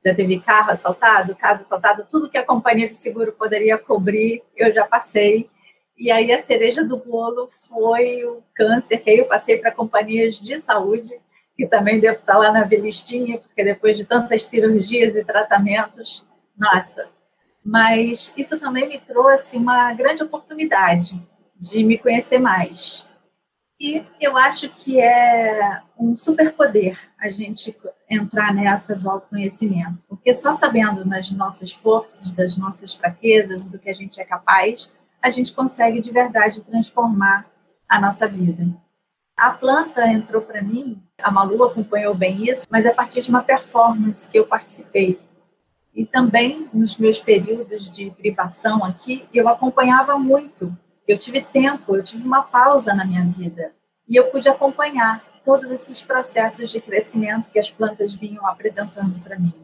já 0.05 0.15
teve 0.15 0.41
carro 0.41 0.73
assaltado, 0.73 1.37
casa 1.37 1.63
assaltada, 1.63 2.07
tudo 2.11 2.29
que 2.29 2.39
a 2.39 2.45
companhia 2.45 2.89
de 2.89 2.95
seguro 2.95 3.33
poderia 3.33 3.79
cobrir, 3.79 4.43
eu 4.57 4.73
já 4.73 4.85
passei. 4.85 5.49
E 5.97 6.11
aí 6.11 6.33
a 6.33 6.43
cereja 6.43 6.85
do 6.85 6.97
bolo 6.97 7.49
foi 7.69 8.25
o 8.25 8.43
câncer, 8.55 8.99
que 8.99 9.11
aí 9.11 9.19
eu 9.19 9.25
passei 9.25 9.59
para 9.59 9.73
companhias 9.73 10.39
de 10.39 10.61
saúde 10.61 11.19
que 11.59 11.67
também 11.67 11.99
devo 11.99 12.21
estar 12.21 12.39
lá 12.39 12.53
na 12.53 12.63
velistinha, 12.63 13.37
porque 13.39 13.65
depois 13.65 13.97
de 13.97 14.05
tantas 14.05 14.45
cirurgias 14.45 15.17
e 15.17 15.25
tratamentos, 15.25 16.25
nossa. 16.57 17.09
Mas 17.65 18.33
isso 18.37 18.61
também 18.61 18.89
me 18.89 19.01
trouxe 19.01 19.57
uma 19.57 19.93
grande 19.93 20.23
oportunidade 20.23 21.21
de 21.59 21.83
me 21.83 21.99
conhecer 21.99 22.39
mais. 22.39 23.09
E 23.81 24.05
eu 24.21 24.37
acho 24.37 24.69
que 24.69 25.01
é 25.01 25.83
um 25.99 26.15
superpoder 26.15 26.97
a 27.19 27.29
gente 27.29 27.77
entrar 28.09 28.55
nessa 28.55 28.95
do 28.95 29.11
autoconhecimento, 29.11 30.01
porque 30.09 30.33
só 30.35 30.55
sabendo 30.55 31.05
das 31.05 31.29
nossas 31.33 31.73
forças, 31.73 32.31
das 32.31 32.57
nossas 32.57 32.95
fraquezas, 32.95 33.69
do 33.69 33.81
que 33.81 33.91
a 33.91 33.95
gente 33.95 34.21
é 34.21 34.25
capaz, 34.25 34.93
a 35.21 35.29
gente 35.29 35.53
consegue 35.53 36.01
de 36.01 36.13
verdade 36.13 36.63
transformar 36.63 37.47
a 37.89 38.01
nossa 38.01 38.29
vida. 38.29 38.65
A 39.39 39.53
planta 39.53 40.07
entrou 40.07 40.43
para 40.43 40.61
mim, 40.61 41.01
a 41.23 41.31
Malu 41.31 41.65
acompanhou 41.65 42.15
bem 42.15 42.51
isso, 42.51 42.67
mas 42.69 42.85
a 42.85 42.93
partir 42.93 43.23
de 43.23 43.31
uma 43.31 43.43
performance 43.43 44.31
que 44.31 44.39
eu 44.39 44.45
participei. 44.47 45.19
E 45.95 46.05
também 46.05 46.69
nos 46.75 46.99
meus 46.99 47.21
períodos 47.21 47.91
de 47.91 48.11
privação 48.11 48.85
aqui, 48.85 49.27
eu 49.33 49.49
acompanhava 49.49 50.19
muito 50.19 50.77
eu 51.09 51.17
tive 51.17 51.41
tempo, 51.41 51.97
eu 51.97 52.05
tive 52.05 52.23
uma 52.23 52.43
pausa 52.43 52.93
na 52.93 53.03
minha 53.03 53.25
vida 53.25 53.73
e 54.07 54.15
eu 54.15 54.31
pude 54.31 54.47
acompanhar 54.47 55.25
todos 55.43 55.71
esses 55.71 56.03
processos 56.03 56.71
de 56.71 56.83
crescimento 56.83 57.49
que 57.51 57.59
as 57.59 57.71
plantas 57.71 58.15
vinham 58.15 58.47
apresentando 58.47 59.19
para 59.21 59.39
mim. 59.39 59.55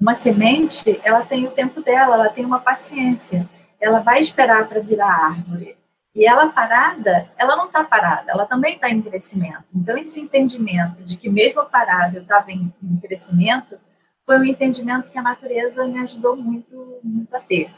Uma 0.00 0.14
semente, 0.14 0.98
ela 1.04 1.20
tem 1.20 1.46
o 1.46 1.50
tempo 1.50 1.82
dela, 1.82 2.14
ela 2.14 2.28
tem 2.30 2.46
uma 2.46 2.60
paciência, 2.60 3.46
ela 3.78 4.00
vai 4.00 4.20
esperar 4.20 4.66
para 4.66 4.80
virar 4.80 5.06
árvore. 5.06 5.76
E 6.16 6.26
ela 6.26 6.46
parada, 6.46 7.30
ela 7.36 7.54
não 7.56 7.66
está 7.66 7.84
parada, 7.84 8.32
ela 8.32 8.46
também 8.46 8.76
está 8.76 8.88
em 8.88 9.02
crescimento. 9.02 9.64
Então, 9.74 9.98
esse 9.98 10.18
entendimento 10.18 11.04
de 11.04 11.14
que 11.14 11.28
mesmo 11.28 11.62
parada 11.66 12.16
eu 12.16 12.22
estava 12.22 12.50
em, 12.50 12.72
em 12.82 12.96
crescimento, 12.96 13.78
foi 14.24 14.38
um 14.38 14.44
entendimento 14.44 15.12
que 15.12 15.18
a 15.18 15.22
natureza 15.22 15.86
me 15.86 15.98
ajudou 15.98 16.34
muito, 16.34 16.98
muito 17.04 17.36
a 17.36 17.40
ter. 17.40 17.70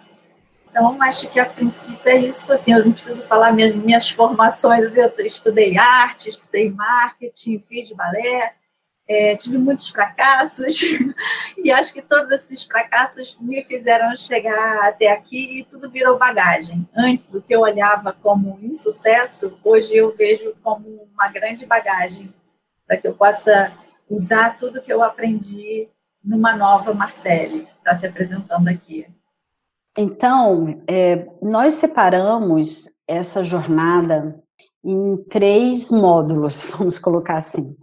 Então, 0.71 1.03
acho 1.03 1.29
que 1.33 1.41
a 1.41 1.47
princípio 1.47 2.09
é 2.09 2.17
isso. 2.17 2.53
Assim, 2.53 2.73
eu 2.73 2.85
não 2.85 2.93
preciso 2.93 3.27
falar 3.27 3.53
minhas, 3.53 3.75
minhas 3.75 4.09
formações. 4.09 4.97
Eu 4.97 5.13
estudei 5.27 5.77
arte, 5.77 6.31
estudei 6.31 6.71
marketing, 6.71 7.59
fiz 7.69 7.91
balé, 7.91 8.55
é, 9.09 9.35
tive 9.35 9.57
muitos 9.57 9.89
fracassos 9.89 10.81
e 11.57 11.73
acho 11.73 11.95
que 11.95 12.03
todos 12.03 12.31
esses 12.31 12.63
fracassos 12.63 13.39
me 13.41 13.65
fizeram 13.65 14.15
chegar 14.17 14.87
até 14.87 15.11
aqui 15.11 15.61
e 15.61 15.65
tudo 15.65 15.91
virou 15.91 16.19
bagagem. 16.19 16.87
Antes 16.95 17.31
do 17.31 17.41
que 17.41 17.55
eu 17.55 17.61
olhava 17.61 18.13
como 18.13 18.59
insucesso, 18.61 19.59
hoje 19.65 19.97
eu 19.97 20.15
vejo 20.15 20.55
como 20.63 21.09
uma 21.15 21.29
grande 21.29 21.65
bagagem 21.65 22.33
para 22.87 22.99
que 22.99 23.09
eu 23.09 23.15
possa 23.15 23.73
usar 24.11 24.57
tudo 24.57 24.83
que 24.83 24.93
eu 24.93 25.03
aprendi 25.03 25.89
numa 26.23 26.55
nova 26.55 26.93
Marcele 26.93 27.61
que 27.61 27.79
está 27.79 27.97
se 27.97 28.07
apresentando 28.07 28.69
aqui. 28.69 29.07
Então, 29.97 30.83
é, 30.87 31.27
nós 31.43 31.75
separamos 31.75 33.01
essa 33.07 33.43
jornada 33.43 34.39
em 34.85 35.17
três 35.25 35.91
módulos, 35.91 36.63
vamos 36.77 36.99
colocar 36.99 37.39
assim. 37.39 37.77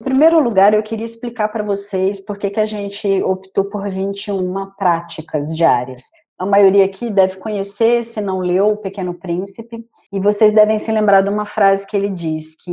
Em 0.00 0.04
primeiro 0.04 0.40
lugar, 0.40 0.72
eu 0.72 0.82
queria 0.82 1.04
explicar 1.04 1.48
para 1.48 1.62
vocês 1.62 2.20
por 2.20 2.38
que, 2.38 2.48
que 2.48 2.58
a 2.58 2.64
gente 2.64 3.22
optou 3.22 3.66
por 3.66 3.90
21 3.90 4.70
práticas 4.70 5.54
diárias. 5.54 6.04
A 6.38 6.46
maioria 6.46 6.86
aqui 6.86 7.10
deve 7.10 7.36
conhecer, 7.36 8.02
se 8.02 8.18
não 8.18 8.38
leu, 8.38 8.70
O 8.70 8.76
Pequeno 8.78 9.12
Príncipe, 9.12 9.84
e 10.10 10.18
vocês 10.18 10.54
devem 10.54 10.78
se 10.78 10.90
lembrar 10.90 11.20
de 11.20 11.28
uma 11.28 11.44
frase 11.44 11.86
que 11.86 11.94
ele 11.94 12.08
diz, 12.08 12.56
que 12.56 12.72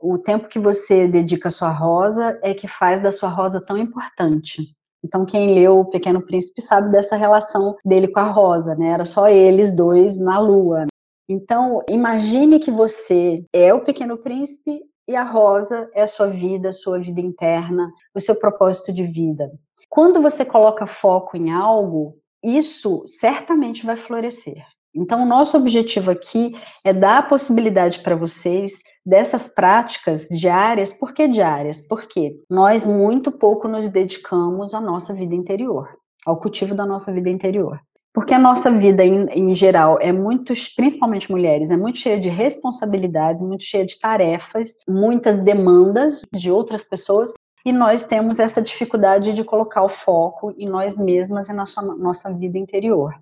o 0.00 0.16
tempo 0.18 0.46
que 0.46 0.60
você 0.60 1.08
dedica 1.08 1.48
à 1.48 1.50
sua 1.50 1.70
rosa 1.70 2.38
é 2.44 2.54
que 2.54 2.68
faz 2.68 3.00
da 3.00 3.10
sua 3.10 3.28
rosa 3.28 3.60
tão 3.60 3.76
importante. 3.76 4.62
Então, 5.04 5.26
quem 5.26 5.52
leu 5.54 5.80
O 5.80 5.90
Pequeno 5.90 6.22
Príncipe 6.22 6.62
sabe 6.62 6.92
dessa 6.92 7.16
relação 7.16 7.76
dele 7.84 8.06
com 8.06 8.20
a 8.20 8.30
rosa, 8.30 8.76
né? 8.76 8.90
Era 8.90 9.04
só 9.04 9.26
eles 9.26 9.74
dois 9.74 10.16
na 10.16 10.38
lua. 10.38 10.86
Então, 11.28 11.82
imagine 11.88 12.60
que 12.60 12.70
você 12.70 13.44
é 13.52 13.74
o 13.74 13.80
Pequeno 13.80 14.16
Príncipe 14.16 14.80
e 15.12 15.16
a 15.16 15.22
rosa 15.22 15.90
é 15.94 16.02
a 16.02 16.06
sua 16.06 16.28
vida, 16.28 16.70
a 16.70 16.72
sua 16.72 16.98
vida 16.98 17.20
interna, 17.20 17.92
o 18.14 18.20
seu 18.20 18.34
propósito 18.34 18.92
de 18.92 19.04
vida. 19.04 19.50
Quando 19.90 20.22
você 20.22 20.42
coloca 20.42 20.86
foco 20.86 21.36
em 21.36 21.52
algo, 21.52 22.16
isso 22.42 23.04
certamente 23.06 23.84
vai 23.84 23.96
florescer. 23.98 24.64
Então, 24.94 25.22
o 25.22 25.26
nosso 25.26 25.56
objetivo 25.56 26.10
aqui 26.10 26.54
é 26.82 26.94
dar 26.94 27.18
a 27.18 27.22
possibilidade 27.22 28.00
para 28.00 28.16
vocês 28.16 28.72
dessas 29.04 29.48
práticas 29.48 30.26
diárias. 30.28 30.94
Por 30.94 31.12
que 31.12 31.28
diárias? 31.28 31.82
Porque 31.86 32.34
nós 32.48 32.86
muito 32.86 33.30
pouco 33.30 33.68
nos 33.68 33.88
dedicamos 33.88 34.72
à 34.72 34.80
nossa 34.80 35.12
vida 35.12 35.34
interior, 35.34 35.88
ao 36.24 36.40
cultivo 36.40 36.74
da 36.74 36.86
nossa 36.86 37.12
vida 37.12 37.28
interior. 37.28 37.78
Porque 38.14 38.34
a 38.34 38.38
nossa 38.38 38.70
vida, 38.70 39.02
em, 39.02 39.24
em, 39.30 39.54
geral, 39.54 39.98
é 40.00 40.12
muito, 40.12 40.52
principalmente 40.76 41.30
mulheres, 41.30 41.70
é 41.70 41.76
muito 41.76 41.98
cheia 41.98 42.18
de 42.18 42.28
responsabilidades, 42.28 43.42
muito 43.42 43.64
cheia 43.64 43.86
de 43.86 43.98
tarefas, 43.98 44.74
muitas 44.86 45.38
demandas 45.38 46.22
de 46.30 46.50
outras 46.50 46.84
pessoas, 46.84 47.32
e 47.64 47.72
nós 47.72 48.04
temos 48.04 48.38
essa 48.38 48.60
dificuldade 48.60 49.32
de 49.32 49.44
colocar 49.44 49.82
o 49.82 49.88
foco 49.88 50.52
em 50.58 50.68
nós 50.68 50.98
mesmas 50.98 51.48
e 51.48 51.54
na 51.54 51.64
sua, 51.64 51.82
nossa 51.96 52.30
vida 52.36 52.58
interior. 52.58 53.14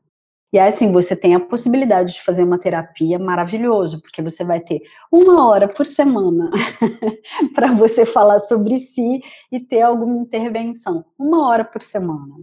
E 0.52 0.59
aí, 0.59 0.68
assim, 0.68 0.90
você 0.90 1.14
tem 1.14 1.37
a 1.37 1.40
possibilidade 1.40 2.14
de 2.14 2.23
fazer 2.23 2.42
uma 2.42 2.59
terapia 2.59 3.16
maravilhoso, 3.20 4.02
porque 4.02 4.20
você 4.20 4.42
vai 4.42 4.59
ter 4.59 4.82
uma 5.12 5.49
hora 5.49 5.68
por 5.68 5.87
semana 5.87 6.50
para 7.54 7.73
você 7.73 8.04
falar 8.04 8.40
sobre 8.40 8.76
si 8.78 9.23
e 9.52 9.61
ter 9.61 9.82
alguma 9.82 10.16
intervenção. 10.16 11.04
Uma 11.16 11.47
hora 11.47 11.64
por 11.64 11.82
semana 11.82 12.35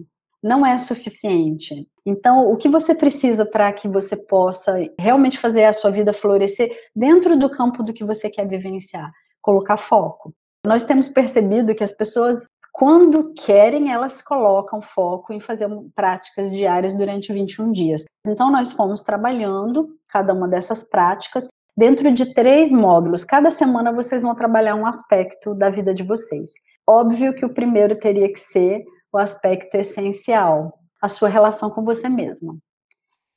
não 0.43 0.65
é 0.65 0.77
suficiente. 0.77 1.87
Então, 2.05 2.51
o 2.51 2.55
que 2.55 2.69
você 2.69 2.95
precisa 2.95 3.45
para 3.45 3.71
que 3.73 3.87
você 3.87 4.15
possa 4.15 4.79
realmente 4.97 5.37
fazer 5.37 5.65
a 5.65 5.73
sua 5.73 5.91
vida 5.91 6.13
florescer 6.13 6.71
dentro 6.95 7.37
do 7.37 7.49
campo 7.49 7.83
do 7.83 7.93
que 7.93 8.05
você 8.05 8.29
quer 8.29 8.47
vivenciar? 8.47 9.11
Colocar 9.41 9.77
foco. 9.77 10.33
Nós 10.65 10.83
temos 10.83 11.09
percebido 11.09 11.75
que 11.75 11.83
as 11.83 11.91
pessoas, 11.91 12.45
quando 12.71 13.33
querem, 13.33 13.91
elas 13.91 14.21
colocam 14.21 14.81
foco 14.81 15.33
em 15.33 15.39
fazer 15.39 15.67
práticas 15.95 16.51
diárias 16.51 16.95
durante 16.95 17.33
21 17.33 17.71
dias. 17.71 18.05
Então, 18.25 18.51
nós 18.51 18.71
fomos 18.73 19.01
trabalhando 19.01 19.89
cada 20.07 20.33
uma 20.33 20.47
dessas 20.47 20.83
práticas 20.83 21.47
dentro 21.75 22.11
de 22.11 22.33
três 22.33 22.71
módulos. 22.71 23.23
Cada 23.23 23.51
semana 23.51 23.91
vocês 23.91 24.21
vão 24.21 24.33
trabalhar 24.33 24.75
um 24.75 24.85
aspecto 24.85 25.53
da 25.53 25.69
vida 25.69 25.93
de 25.93 26.03
vocês. 26.03 26.53
Óbvio 26.87 27.33
que 27.33 27.45
o 27.45 27.53
primeiro 27.53 27.97
teria 27.97 28.31
que 28.31 28.39
ser 28.39 28.83
o 29.11 29.17
aspecto 29.17 29.75
essencial, 29.75 30.79
a 31.01 31.09
sua 31.09 31.29
relação 31.29 31.69
com 31.69 31.83
você 31.83 32.09
mesma. 32.09 32.57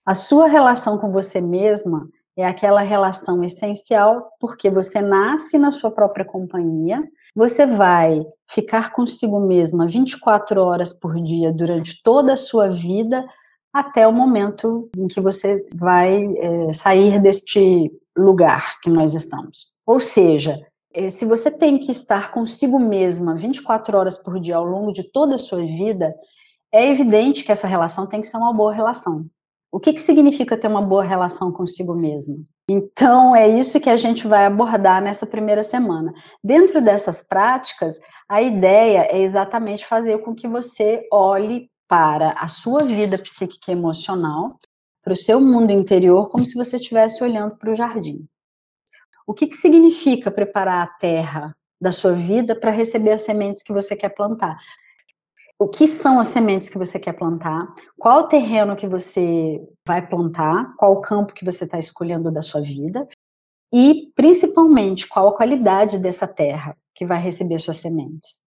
A 0.04 0.14
sua 0.14 0.46
relação 0.46 0.98
com 0.98 1.12
você 1.12 1.40
mesma 1.40 2.08
é 2.36 2.46
aquela 2.46 2.80
relação 2.80 3.42
essencial 3.44 4.30
porque 4.40 4.70
você 4.70 5.00
nasce 5.00 5.58
na 5.58 5.72
sua 5.72 5.90
própria 5.90 6.24
companhia, 6.24 7.02
você 7.34 7.66
vai 7.66 8.24
ficar 8.48 8.92
consigo 8.92 9.38
mesma 9.40 9.86
24 9.86 10.62
horas 10.62 10.92
por 10.92 11.14
dia 11.22 11.52
durante 11.52 12.02
toda 12.02 12.32
a 12.32 12.36
sua 12.36 12.70
vida, 12.70 13.24
até 13.72 14.06
o 14.06 14.12
momento 14.12 14.90
em 14.96 15.06
que 15.06 15.20
você 15.20 15.64
vai 15.76 16.24
é, 16.24 16.72
sair 16.72 17.20
deste 17.20 17.90
lugar 18.16 18.80
que 18.80 18.90
nós 18.90 19.14
estamos. 19.14 19.74
Ou 19.86 20.00
seja, 20.00 20.58
se 21.10 21.24
você 21.24 21.50
tem 21.50 21.78
que 21.78 21.92
estar 21.92 22.32
consigo 22.32 22.78
mesma 22.78 23.34
24 23.34 23.96
horas 23.96 24.16
por 24.16 24.40
dia 24.40 24.56
ao 24.56 24.64
longo 24.64 24.92
de 24.92 25.04
toda 25.04 25.36
a 25.36 25.38
sua 25.38 25.60
vida, 25.60 26.14
é 26.72 26.88
evidente 26.88 27.44
que 27.44 27.52
essa 27.52 27.66
relação 27.66 28.06
tem 28.06 28.20
que 28.20 28.26
ser 28.26 28.36
uma 28.36 28.52
boa 28.52 28.72
relação. 28.72 29.26
O 29.72 29.78
que, 29.78 29.92
que 29.92 30.00
significa 30.00 30.56
ter 30.56 30.66
uma 30.66 30.82
boa 30.82 31.04
relação 31.04 31.52
consigo 31.52 31.94
mesmo? 31.94 32.44
Então, 32.68 33.34
é 33.34 33.48
isso 33.48 33.80
que 33.80 33.90
a 33.90 33.96
gente 33.96 34.26
vai 34.26 34.44
abordar 34.46 35.02
nessa 35.02 35.26
primeira 35.26 35.62
semana. 35.62 36.12
Dentro 36.42 36.80
dessas 36.80 37.22
práticas, 37.22 38.00
a 38.28 38.42
ideia 38.42 39.08
é 39.10 39.18
exatamente 39.18 39.86
fazer 39.86 40.18
com 40.18 40.34
que 40.34 40.48
você 40.48 41.06
olhe 41.12 41.68
para 41.88 42.30
a 42.32 42.46
sua 42.46 42.84
vida 42.84 43.18
psíquica 43.18 43.70
e 43.70 43.74
emocional, 43.74 44.56
para 45.02 45.12
o 45.12 45.16
seu 45.16 45.40
mundo 45.40 45.72
interior, 45.72 46.30
como 46.30 46.46
se 46.46 46.54
você 46.54 46.76
estivesse 46.76 47.22
olhando 47.24 47.56
para 47.56 47.72
o 47.72 47.74
jardim. 47.74 48.24
O 49.30 49.32
que, 49.32 49.46
que 49.46 49.54
significa 49.54 50.28
preparar 50.28 50.82
a 50.82 50.88
terra 50.88 51.56
da 51.80 51.92
sua 51.92 52.12
vida 52.14 52.52
para 52.52 52.72
receber 52.72 53.12
as 53.12 53.20
sementes 53.20 53.62
que 53.62 53.72
você 53.72 53.94
quer 53.94 54.08
plantar? 54.08 54.58
O 55.56 55.68
que 55.68 55.86
são 55.86 56.18
as 56.18 56.26
sementes 56.26 56.68
que 56.68 56.76
você 56.76 56.98
quer 56.98 57.12
plantar? 57.12 57.72
Qual 57.96 58.22
o 58.24 58.26
terreno 58.26 58.74
que 58.74 58.88
você 58.88 59.64
vai 59.86 60.04
plantar? 60.04 60.74
Qual 60.76 60.94
o 60.94 61.00
campo 61.00 61.32
que 61.32 61.44
você 61.44 61.62
está 61.62 61.78
escolhendo 61.78 62.28
da 62.28 62.42
sua 62.42 62.60
vida? 62.60 63.08
E, 63.72 64.10
principalmente, 64.16 65.06
qual 65.06 65.28
a 65.28 65.36
qualidade 65.36 65.96
dessa 65.96 66.26
terra 66.26 66.76
que 66.92 67.06
vai 67.06 67.20
receber 67.20 67.60
suas 67.60 67.76
sementes? 67.76 68.40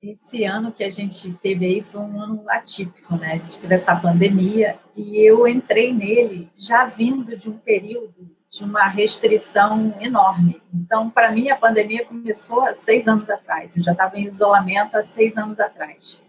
Esse 0.00 0.44
ano 0.44 0.70
que 0.70 0.84
a 0.84 0.90
gente 0.90 1.32
teve 1.42 1.66
aí 1.66 1.82
foi 1.82 2.00
um 2.00 2.20
ano 2.20 2.44
atípico, 2.48 3.16
né? 3.16 3.32
A 3.32 3.38
gente 3.38 3.60
teve 3.60 3.74
essa 3.74 3.96
pandemia 3.96 4.78
e 4.94 5.18
eu 5.18 5.48
entrei 5.48 5.92
nele 5.92 6.48
já 6.56 6.84
vindo 6.84 7.36
de 7.36 7.50
um 7.50 7.58
período 7.58 8.36
de 8.56 8.64
uma 8.64 8.88
restrição 8.88 9.94
enorme. 10.00 10.62
Então, 10.72 11.10
para 11.10 11.30
mim, 11.30 11.50
a 11.50 11.56
pandemia 11.56 12.06
começou 12.06 12.62
há 12.62 12.74
seis 12.74 13.06
anos 13.06 13.28
atrás. 13.28 13.76
Eu 13.76 13.82
já 13.82 13.92
estava 13.92 14.18
em 14.18 14.24
isolamento 14.24 14.96
há 14.96 15.04
seis 15.04 15.36
anos 15.36 15.60
atrás. 15.60 16.22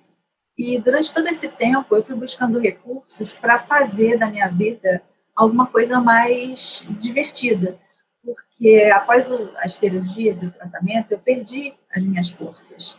E 0.57 0.77
durante 0.79 1.13
todo 1.13 1.27
esse 1.27 1.47
tempo, 1.47 1.95
eu 1.95 2.03
fui 2.03 2.15
buscando 2.15 2.59
recursos 2.59 3.35
para 3.35 3.59
fazer 3.59 4.17
da 4.17 4.27
minha 4.27 4.49
vida 4.49 5.01
alguma 5.33 5.67
coisa 5.67 6.01
mais 6.01 6.85
divertida. 6.99 7.77
Porque 8.21 8.91
após 8.93 9.31
as 9.59 9.75
cirurgias 9.75 10.41
e 10.43 10.47
o 10.47 10.51
tratamento, 10.51 11.11
eu 11.11 11.19
perdi 11.19 11.73
as 11.89 12.03
minhas 12.03 12.29
forças. 12.29 12.97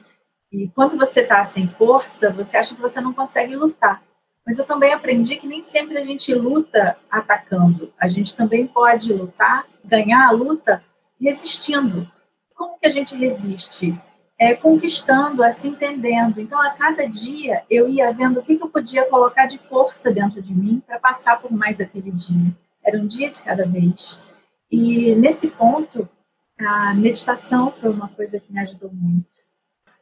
E 0.51 0.69
quando 0.69 0.97
você 0.97 1.21
está 1.21 1.45
sem 1.45 1.69
força, 1.69 2.31
você 2.31 2.57
acha 2.57 2.75
que 2.75 2.81
você 2.81 2.99
não 2.99 3.13
consegue 3.13 3.55
lutar. 3.55 4.03
Mas 4.49 4.59
eu 4.59 4.65
também 4.65 4.95
aprendi 4.95 5.37
que 5.37 5.47
nem 5.47 5.63
sempre 5.63 5.99
a 5.99 6.05
gente 6.05 6.35
luta 6.35 6.97
atacando. 7.11 7.93
A 8.01 8.09
gente 8.09 8.35
também 8.35 8.67
pode 8.67 9.13
lutar, 9.13 9.67
ganhar 9.85 10.27
a 10.27 10.31
luta 10.31 10.83
resistindo. 11.21 12.11
Como 12.55 12.79
que 12.79 12.87
a 12.87 12.91
gente 12.91 13.15
resiste? 13.15 13.95
É, 14.39 14.55
conquistando, 14.55 15.45
é, 15.45 15.53
se 15.53 15.69
entendendo. 15.69 16.41
Então, 16.41 16.59
a 16.59 16.71
cada 16.71 17.07
dia, 17.07 17.63
eu 17.69 17.91
ia 17.91 18.11
vendo 18.11 18.41
o 18.41 18.43
que, 18.43 18.57
que 18.57 18.65
eu 18.65 18.71
podia 18.71 19.05
colocar 19.05 19.45
de 19.45 19.59
força 19.59 20.11
dentro 20.11 20.41
de 20.41 20.55
mim 20.55 20.83
para 20.87 20.99
passar 20.99 21.43
por 21.43 21.53
mais 21.53 21.79
aquele 21.79 22.11
dia. 22.11 22.57
era 22.83 22.97
um 22.97 23.07
dia 23.07 23.29
de 23.29 23.43
cada 23.43 23.67
vez. 23.67 24.19
E 24.73 25.15
nesse 25.15 25.49
ponto, 25.49 26.09
a 26.59 26.95
meditação 26.95 27.71
foi 27.71 27.91
uma 27.91 28.09
coisa 28.09 28.41
que 28.41 28.51
me 28.51 28.61
ajudou 28.61 28.91
muito. 28.95 29.29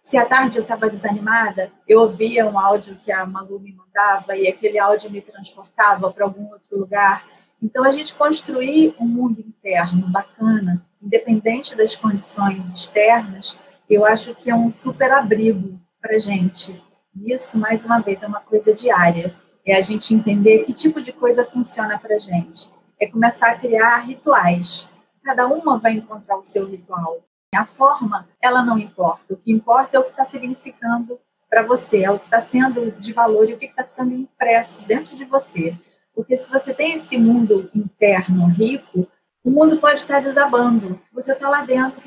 Se 0.07 0.17
à 0.17 0.25
tarde 0.25 0.59
eu 0.59 0.63
estava 0.63 0.89
desanimada, 0.89 1.73
eu 1.87 2.01
ouvia 2.01 2.47
um 2.47 2.57
áudio 2.57 2.97
que 3.05 3.11
a 3.11 3.27
Malu 3.27 3.59
me 3.59 3.73
mandava 3.73 4.37
e 4.37 4.47
aquele 4.47 4.79
áudio 4.79 5.11
me 5.11 5.21
transportava 5.21 6.13
para 6.13 6.25
algum 6.25 6.49
outro 6.53 6.79
lugar. 6.79 7.27
Então, 7.61 7.83
a 7.83 7.91
gente 7.91 8.15
construir 8.15 8.95
um 9.01 9.05
mundo 9.05 9.41
interno 9.41 10.09
bacana, 10.09 10.81
independente 11.03 11.75
das 11.75 11.97
condições 11.97 12.65
externas, 12.73 13.59
eu 13.91 14.07
acho 14.07 14.33
que 14.37 14.49
é 14.49 14.55
um 14.55 14.71
super 14.71 15.11
abrigo 15.11 15.77
para 16.01 16.21
gente. 16.21 16.81
Isso, 17.25 17.59
mais 17.59 17.85
uma 17.85 17.99
vez, 17.99 18.23
é 18.23 18.29
uma 18.29 18.41
coisa 18.41 18.73
diária. 18.73 19.35
É 19.67 19.75
a 19.75 19.83
gente 19.83 20.15
entender 20.15 20.65
que 20.67 20.73
tipo 20.73 21.03
de 21.03 21.13
coisa 21.13 21.45
funciona 21.45 21.99
para 21.99 22.21
gente. 22.21 22.71
É 23.01 23.09
começar 23.09 23.51
a 23.51 23.59
criar 23.59 23.97
rituais. 23.99 24.87
Cada 25.25 25.49
uma 25.49 25.81
vai 25.81 25.95
encontrar 25.95 26.37
o 26.37 26.45
seu 26.45 26.65
ritual. 26.65 27.27
A 27.57 27.65
forma, 27.65 28.29
ela 28.41 28.63
não 28.63 28.79
importa. 28.79 29.33
O 29.33 29.37
que 29.37 29.51
importa 29.51 29.97
é 29.97 30.01
o 30.01 30.05
que 30.05 30.11
está 30.11 30.27
significando 30.27 31.19
para 31.49 31.63
você, 31.63 32.05
é 32.05 32.11
o 32.11 32.19
que 32.19 32.27
está 32.27 32.43
sendo 32.43 32.91
de 32.91 33.13
valor 33.15 33.49
e 33.49 33.55
o 33.55 33.59
que 33.59 33.65
está 33.65 33.83
ficando 33.83 34.13
impresso 34.13 34.83
dentro 34.83 35.17
de 35.17 35.25
você. 35.25 35.75
Porque 36.15 36.37
se 36.37 36.51
você 36.51 36.75
tem 36.75 36.95
esse 36.95 37.17
mundo 37.17 37.71
interno 37.75 38.47
rico, 38.47 39.09
o 39.43 39.51
mundo 39.51 39.79
pode 39.79 40.01
estar 40.01 40.21
desabando. 40.21 41.01
Você 41.13 41.33
está 41.33 41.49
lá 41.49 41.63
dentro. 41.63 42.03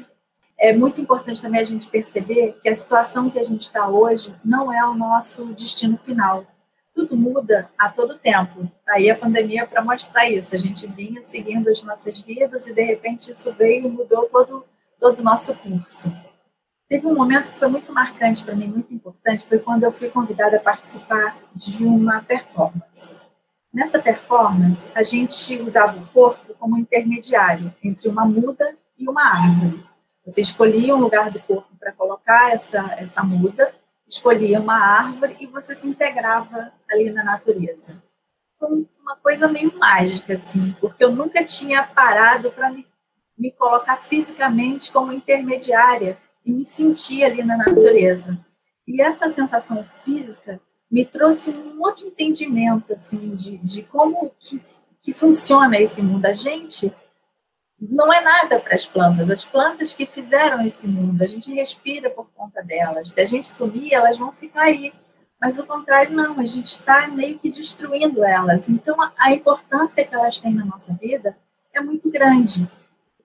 É 0.57 0.71
muito 0.71 1.01
importante 1.01 1.41
também 1.41 1.61
a 1.61 1.65
gente 1.65 1.87
perceber 1.87 2.59
que 2.61 2.69
a 2.69 2.75
situação 2.75 3.29
que 3.29 3.39
a 3.39 3.43
gente 3.45 3.61
está 3.61 3.87
hoje 3.87 4.35
não 4.43 4.71
é 4.71 4.85
o 4.85 4.93
nosso 4.93 5.45
destino 5.53 5.97
final. 5.97 6.45
Tudo 6.93 7.15
muda 7.15 7.71
a 7.77 7.89
todo 7.89 8.19
tempo. 8.19 8.69
Aí 8.87 9.09
a 9.09 9.15
pandemia 9.15 9.65
para 9.65 9.83
mostrar 9.83 10.29
isso. 10.29 10.53
A 10.53 10.59
gente 10.59 10.85
vinha 10.85 11.23
seguindo 11.23 11.69
as 11.69 11.81
nossas 11.81 12.19
vidas 12.19 12.67
e 12.67 12.73
de 12.73 12.83
repente 12.83 13.31
isso 13.31 13.51
veio 13.53 13.89
mudou 13.89 14.27
todo 14.29 14.65
todo 14.99 15.19
o 15.19 15.23
nosso 15.23 15.55
curso. 15.55 16.11
Teve 16.87 17.05
um 17.05 17.13
momento 17.13 17.51
que 17.51 17.59
foi 17.59 17.67
muito 17.67 17.93
marcante 17.93 18.43
para 18.43 18.55
mim, 18.55 18.67
muito 18.67 18.93
importante, 18.93 19.45
foi 19.45 19.59
quando 19.59 19.83
eu 19.83 19.91
fui 19.91 20.09
convidada 20.09 20.57
a 20.57 20.59
participar 20.59 21.37
de 21.55 21.83
uma 21.85 22.21
performance. 22.23 23.15
Nessa 23.71 23.99
performance, 23.99 24.87
a 24.95 25.03
gente 25.03 25.61
usava 25.61 25.97
o 25.97 26.07
corpo 26.07 26.55
como 26.55 26.77
intermediário 26.77 27.73
entre 27.83 28.09
uma 28.09 28.25
muda 28.25 28.75
e 28.97 29.07
uma 29.07 29.23
árvore. 29.23 29.85
Você 30.25 30.41
escolhia 30.41 30.95
um 30.95 30.99
lugar 30.99 31.29
do 31.29 31.39
corpo 31.39 31.69
para 31.79 31.93
colocar 31.93 32.51
essa, 32.51 32.95
essa 32.97 33.23
muda, 33.23 33.71
escolhia 34.07 34.59
uma 34.59 34.75
árvore 34.75 35.37
e 35.39 35.45
você 35.45 35.75
se 35.75 35.87
integrava 35.87 36.71
ali 36.89 37.11
na 37.11 37.23
natureza. 37.23 38.01
Foi 38.57 38.87
uma 38.99 39.15
coisa 39.17 39.47
meio 39.47 39.77
mágica, 39.77 40.33
assim, 40.33 40.75
porque 40.81 41.03
eu 41.03 41.11
nunca 41.11 41.43
tinha 41.43 41.83
parado 41.83 42.51
para 42.51 42.71
me 42.71 42.83
me 43.39 43.51
colocar 43.51 43.98
fisicamente 43.98 44.91
como 44.91 45.13
intermediária 45.13 46.17
e 46.46 46.51
me 46.51 46.65
sentir 46.65 47.24
ali 47.24 47.41
na 47.41 47.55
natureza. 47.55 48.38
E 48.86 49.01
essa 49.01 49.31
sensação 49.31 49.84
física 50.03 50.60
me 50.91 51.05
trouxe 51.05 51.51
um 51.51 51.79
outro 51.81 52.08
entendimento 52.08 52.91
assim 52.91 53.36
de, 53.36 53.58
de 53.58 53.84
como 53.84 54.31
que, 54.38 54.62
que 55.01 55.13
funciona 55.13 55.79
esse 55.79 56.01
mundo. 56.01 56.25
A 56.25 56.34
gente 56.34 56.93
não 57.79 58.12
é 58.12 58.19
nada 58.19 58.60
para 58.60 58.75
as 58.75 58.86
plantas. 58.86 59.29
As 59.29 59.46
plantas 59.46 59.96
que 59.96 60.05
fizeram 60.05 60.65
esse 60.65 60.86
mundo, 60.86 61.22
a 61.24 61.27
gente 61.27 61.53
respira 61.53 62.10
por 62.10 62.27
conta 62.36 62.62
delas. 62.62 63.12
Se 63.12 63.22
a 63.22 63.25
gente 63.25 63.48
sumir, 63.48 63.93
elas 63.93 64.17
vão 64.17 64.34
ficar 64.34 64.63
aí. 64.63 64.91
Mas 65.39 65.58
o 65.58 65.65
contrário, 65.65 66.13
não, 66.13 66.38
a 66.38 66.46
gente 66.46 66.65
está 66.65 67.08
meio 67.08 67.39
que 67.39 67.50
destruindo 67.50 68.25
elas. 68.25 68.67
Então, 68.67 69.01
a, 69.01 69.13
a 69.17 69.31
importância 69.31 70.03
que 70.03 70.13
elas 70.13 70.39
têm 70.39 70.53
na 70.53 70.65
nossa 70.65 70.91
vida 70.93 71.38
é 71.74 71.79
muito 71.79 72.12
grande 72.12 72.67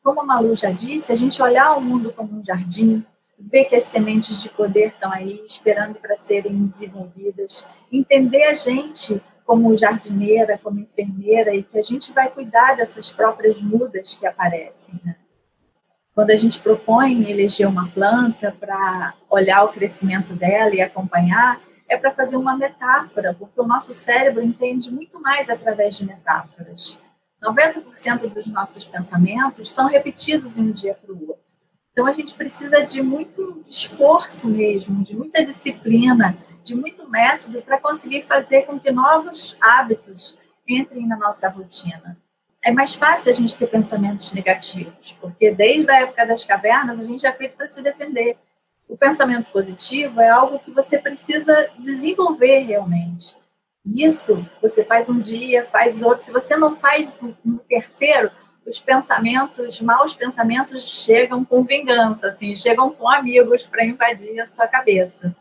como 0.05 0.21
a 0.21 0.25
Malu 0.25 0.55
já 0.55 0.71
disse, 0.71 1.11
a 1.11 1.17
gente 1.17 1.43
olhar 1.43 1.79
o 1.79 1.81
mundo 1.81 2.13
como 2.13 2.39
um 2.39 2.45
jardim, 2.45 3.03
ver 3.39 3.65
que 3.65 3.75
as 3.75 3.85
sementes 3.85 4.43
de 4.43 4.51
poder 4.51 4.89
estão 4.89 5.11
aí 5.11 5.43
esperando 5.47 5.95
para 5.95 6.19
serem 6.19 6.67
desenvolvidas, 6.67 7.67
entender 7.91 8.45
a 8.45 8.55
gente 8.55 9.21
como 9.47 9.75
jardineira, 9.77 10.61
como 10.63 10.79
enfermeira 10.79 11.55
e 11.55 11.63
que 11.63 11.79
a 11.79 11.83
gente 11.83 12.13
vai 12.13 12.31
cuidar 12.31 12.77
dessas 12.77 13.11
próprias 13.11 13.61
mudas 13.63 14.15
que 14.15 14.27
aparecem. 14.27 15.01
Né? 15.03 15.17
Quando 16.15 16.31
a 16.31 16.37
gente 16.37 16.61
propõe 16.61 17.31
eleger 17.31 17.67
uma 17.67 17.89
planta 17.89 18.55
para 18.61 19.15
olhar 19.31 19.65
o 19.65 19.73
crescimento 19.73 20.35
dela 20.35 20.75
e 20.75 20.83
acompanhar, 20.83 21.61
é 21.89 21.97
para 21.97 22.13
fazer 22.13 22.37
uma 22.37 22.57
metáfora, 22.57 23.35
porque 23.35 23.59
o 23.59 23.67
nosso 23.67 23.95
cérebro 23.95 24.43
entende 24.43 24.91
muito 24.91 25.19
mais 25.21 25.49
através 25.49 25.97
de 25.97 26.05
metáforas. 26.05 26.99
90% 27.45 28.33
dos 28.33 28.47
nossos 28.47 28.85
pensamentos 28.85 29.71
são 29.71 29.87
repetidos 29.87 30.55
de 30.55 30.61
um 30.61 30.73
dia 30.73 30.95
para 30.95 31.13
o 31.13 31.21
outro. 31.21 31.45
Então, 31.93 32.07
a 32.07 32.13
gente 32.13 32.35
precisa 32.35 32.85
de 32.85 33.03
muito 33.03 33.65
esforço 33.69 34.49
mesmo, 34.49 35.05
de 35.05 35.15
muita 35.15 35.45
disciplina, 35.45 36.37
de 36.65 36.75
muito 36.75 37.09
método 37.09 37.63
para 37.63 37.79
conseguir 37.79 38.23
fazer 38.23 38.63
com 38.63 38.81
que 38.81 38.91
novos 38.91 39.57
hábitos 39.61 40.39
entrem 40.67 41.07
na 41.07 41.17
nossa 41.17 41.49
rotina. 41.49 42.17
É 42.63 42.73
mais 42.73 42.95
fácil 42.95 43.31
a 43.31 43.35
gente 43.35 43.57
ter 43.57 43.67
pensamentos 43.67 44.33
negativos, 44.33 45.15
porque 45.21 45.51
desde 45.51 45.91
a 45.91 46.01
época 46.01 46.27
das 46.27 46.45
cavernas 46.45 46.99
a 46.99 47.05
gente 47.05 47.27
é 47.27 47.33
feito 47.33 47.57
para 47.57 47.69
se 47.69 47.83
defender. 47.83 48.39
O 48.89 48.97
pensamento 48.97 49.51
positivo 49.53 50.21
é 50.21 50.31
algo 50.31 50.59
que 50.59 50.71
você 50.71 50.99
precisa 50.99 51.71
desenvolver 51.79 52.61
realmente. 52.61 53.37
Isso 53.85 54.45
você 54.63 54.83
faz 54.85 55.09
um 55.11 55.21
dia, 55.21 55.67
faz 55.67 56.03
outro. 56.03 56.25
Se 56.25 56.33
você 56.33 56.57
não 56.57 56.75
faz 56.75 57.21
no 57.45 57.59
terceiro, 57.59 58.31
os 58.67 58.81
pensamentos, 58.81 59.81
maus 59.83 60.15
pensamentos 60.15 61.05
chegam 61.05 61.45
com 61.45 61.63
vingança, 61.63 62.29
assim, 62.29 62.57
chegam 62.57 62.91
com 62.91 63.09
amigos 63.09 63.67
para 63.67 63.85
invadir 63.85 64.41
a 64.41 64.47
sua 64.47 64.67
cabeça. 64.67 65.37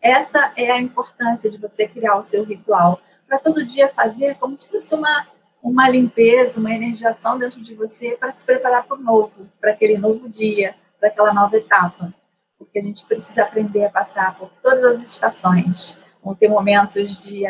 Essa 0.00 0.52
é 0.56 0.70
a 0.70 0.80
importância 0.80 1.50
de 1.50 1.58
você 1.58 1.88
criar 1.88 2.16
o 2.16 2.24
seu 2.24 2.44
ritual 2.44 3.00
para 3.26 3.38
todo 3.38 3.64
dia 3.64 3.88
fazer 3.88 4.36
como 4.36 4.56
se 4.56 4.68
fosse 4.68 4.94
uma 4.94 5.26
uma 5.64 5.88
limpeza, 5.88 6.60
uma 6.60 6.74
energização 6.74 7.38
dentro 7.38 7.58
de 7.62 7.74
você 7.74 8.18
para 8.20 8.30
se 8.30 8.44
preparar 8.44 8.84
para 8.84 8.98
o 8.98 9.00
novo, 9.00 9.48
para 9.58 9.70
aquele 9.70 9.96
novo 9.96 10.28
dia, 10.28 10.74
para 11.00 11.08
aquela 11.08 11.32
nova 11.32 11.56
etapa. 11.56 12.12
Porque 12.58 12.78
a 12.78 12.82
gente 12.82 13.06
precisa 13.06 13.44
aprender 13.44 13.86
a 13.86 13.90
passar 13.90 14.36
por 14.36 14.50
todas 14.62 14.84
as 14.84 15.00
estações 15.00 15.96
vão 16.24 16.34
ter 16.34 16.48
momentos 16.48 17.18
de, 17.20 17.42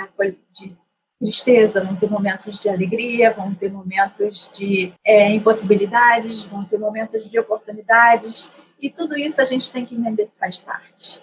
de 0.52 0.76
tristeza, 1.20 1.82
vão 1.82 1.94
ter 1.94 2.10
momentos 2.10 2.60
de 2.60 2.68
alegria, 2.68 3.32
vão 3.32 3.54
ter 3.54 3.70
momentos 3.70 4.50
de 4.52 4.92
é, 5.04 5.30
impossibilidades, 5.30 6.42
vão 6.44 6.64
ter 6.64 6.78
momentos 6.78 7.30
de 7.30 7.38
oportunidades, 7.38 8.50
e 8.80 8.90
tudo 8.90 9.16
isso 9.16 9.40
a 9.40 9.44
gente 9.44 9.70
tem 9.70 9.86
que 9.86 9.94
entender 9.94 10.26
que 10.26 10.38
faz 10.38 10.58
parte. 10.58 11.22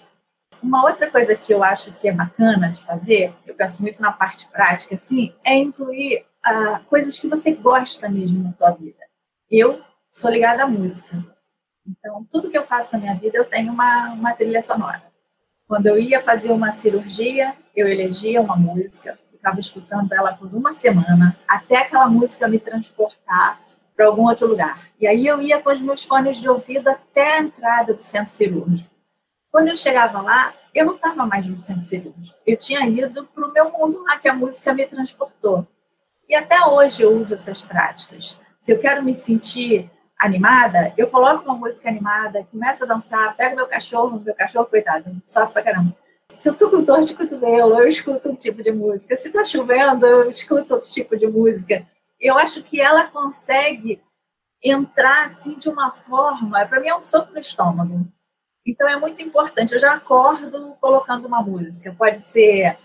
Uma 0.62 0.84
outra 0.84 1.10
coisa 1.10 1.34
que 1.34 1.52
eu 1.52 1.62
acho 1.62 1.92
que 1.92 2.08
é 2.08 2.12
bacana 2.12 2.70
de 2.70 2.82
fazer, 2.84 3.32
eu 3.46 3.54
penso 3.54 3.82
muito 3.82 4.00
na 4.00 4.12
parte 4.12 4.48
prática, 4.48 4.94
assim, 4.94 5.34
é 5.44 5.54
incluir 5.54 6.24
ah, 6.42 6.80
coisas 6.88 7.18
que 7.18 7.28
você 7.28 7.52
gosta 7.52 8.08
mesmo 8.08 8.42
na 8.42 8.52
sua 8.52 8.70
vida. 8.70 9.04
Eu 9.50 9.80
sou 10.10 10.30
ligada 10.30 10.62
à 10.62 10.66
música, 10.66 11.24
então 11.86 12.26
tudo 12.30 12.50
que 12.50 12.56
eu 12.56 12.64
faço 12.64 12.92
na 12.92 12.98
minha 12.98 13.14
vida 13.14 13.36
eu 13.36 13.44
tenho 13.44 13.72
uma, 13.72 14.12
uma 14.12 14.34
trilha 14.34 14.62
sonora. 14.62 15.11
Quando 15.72 15.86
eu 15.86 15.98
ia 15.98 16.20
fazer 16.20 16.52
uma 16.52 16.70
cirurgia, 16.72 17.54
eu 17.74 17.88
elegia 17.88 18.42
uma 18.42 18.56
música, 18.56 19.18
ficava 19.30 19.58
escutando 19.58 20.12
ela 20.12 20.34
por 20.34 20.54
uma 20.54 20.74
semana, 20.74 21.34
até 21.48 21.78
aquela 21.78 22.06
música 22.10 22.46
me 22.46 22.58
transportar 22.58 23.58
para 23.96 24.04
algum 24.04 24.28
outro 24.28 24.46
lugar. 24.46 24.86
E 25.00 25.06
aí 25.06 25.26
eu 25.26 25.40
ia 25.40 25.62
com 25.62 25.72
os 25.72 25.80
meus 25.80 26.04
fones 26.04 26.36
de 26.36 26.46
ouvido 26.46 26.88
até 26.88 27.38
a 27.38 27.40
entrada 27.40 27.94
do 27.94 28.02
centro 28.02 28.30
cirúrgico. 28.30 28.90
Quando 29.50 29.68
eu 29.68 29.76
chegava 29.78 30.20
lá, 30.20 30.52
eu 30.74 30.84
não 30.84 30.96
estava 30.96 31.24
mais 31.24 31.46
no 31.46 31.56
centro 31.56 31.80
cirúrgico. 31.80 32.38
Eu 32.46 32.58
tinha 32.58 32.86
ido 32.86 33.24
para 33.24 33.46
o 33.46 33.50
meu 33.50 33.70
mundo 33.70 34.02
lá 34.02 34.18
que 34.18 34.28
a 34.28 34.34
música 34.34 34.74
me 34.74 34.84
transportou. 34.84 35.66
E 36.28 36.34
até 36.34 36.66
hoje 36.66 37.00
eu 37.00 37.16
uso 37.16 37.32
essas 37.32 37.62
práticas. 37.62 38.38
Se 38.58 38.74
eu 38.74 38.78
quero 38.78 39.02
me 39.02 39.14
sentir 39.14 39.90
animada, 40.22 40.92
eu 40.96 41.08
coloco 41.08 41.44
uma 41.44 41.54
música 41.54 41.88
animada, 41.88 42.46
começo 42.50 42.84
a 42.84 42.86
dançar, 42.86 43.36
pego 43.36 43.56
meu 43.56 43.66
cachorro, 43.66 44.20
meu 44.24 44.34
cachorro, 44.34 44.66
coitado, 44.66 45.10
sofre 45.26 45.52
pra 45.52 45.62
caramba. 45.62 45.96
Se 46.38 46.48
eu 46.48 46.54
tô 46.54 46.70
com 46.70 46.82
dor 46.82 47.04
de 47.04 47.14
cotovelo, 47.14 47.78
eu 47.78 47.88
escuto 47.88 48.28
um 48.30 48.34
tipo 48.34 48.62
de 48.62 48.72
música. 48.72 49.16
Se 49.16 49.32
tá 49.32 49.44
chovendo, 49.44 50.06
eu 50.06 50.30
escuto 50.30 50.74
outro 50.74 50.90
tipo 50.90 51.16
de 51.16 51.26
música. 51.26 51.86
Eu 52.20 52.36
acho 52.38 52.62
que 52.62 52.80
ela 52.80 53.04
consegue 53.04 54.00
entrar 54.62 55.26
assim 55.26 55.58
de 55.58 55.68
uma 55.68 55.92
forma, 55.92 56.64
para 56.66 56.80
mim 56.80 56.88
é 56.88 56.94
um 56.94 57.00
soco 57.00 57.32
no 57.32 57.40
estômago. 57.40 58.06
Então 58.64 58.88
é 58.88 58.96
muito 58.96 59.20
importante. 59.22 59.74
Eu 59.74 59.80
já 59.80 59.94
acordo 59.94 60.74
colocando 60.80 61.26
uma 61.26 61.42
música. 61.42 61.94
Pode 61.96 62.20
ser 62.20 62.76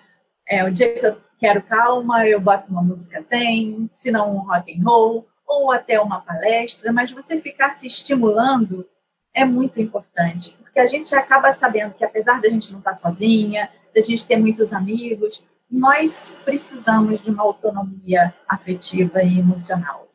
é, 0.47 0.63
o 0.63 0.71
dia 0.71 0.99
que 0.99 1.05
eu 1.05 1.17
quero 1.39 1.61
calma, 1.61 2.27
eu 2.27 2.39
boto 2.39 2.69
uma 2.69 2.81
música 2.81 3.21
zen, 3.21 3.87
se 3.91 4.11
não 4.11 4.35
um 4.35 4.39
rock 4.39 4.71
and 4.71 4.83
roll 4.83 5.27
ou 5.47 5.71
até 5.71 5.99
uma 5.99 6.21
palestra, 6.21 6.91
mas 6.91 7.11
você 7.11 7.39
ficar 7.39 7.71
se 7.71 7.87
estimulando 7.87 8.87
é 9.33 9.45
muito 9.45 9.79
importante, 9.79 10.55
porque 10.59 10.79
a 10.79 10.87
gente 10.87 11.15
acaba 11.15 11.53
sabendo 11.53 11.93
que 11.93 12.03
apesar 12.03 12.41
da 12.41 12.49
gente 12.49 12.71
não 12.71 12.79
estar 12.79 12.95
sozinha, 12.95 13.69
da 13.95 14.01
gente 14.01 14.27
ter 14.27 14.37
muitos 14.37 14.73
amigos, 14.73 15.43
nós 15.69 16.35
precisamos 16.43 17.21
de 17.21 17.29
uma 17.29 17.43
autonomia 17.43 18.33
afetiva 18.47 19.21
e 19.23 19.39
emocional. 19.39 20.07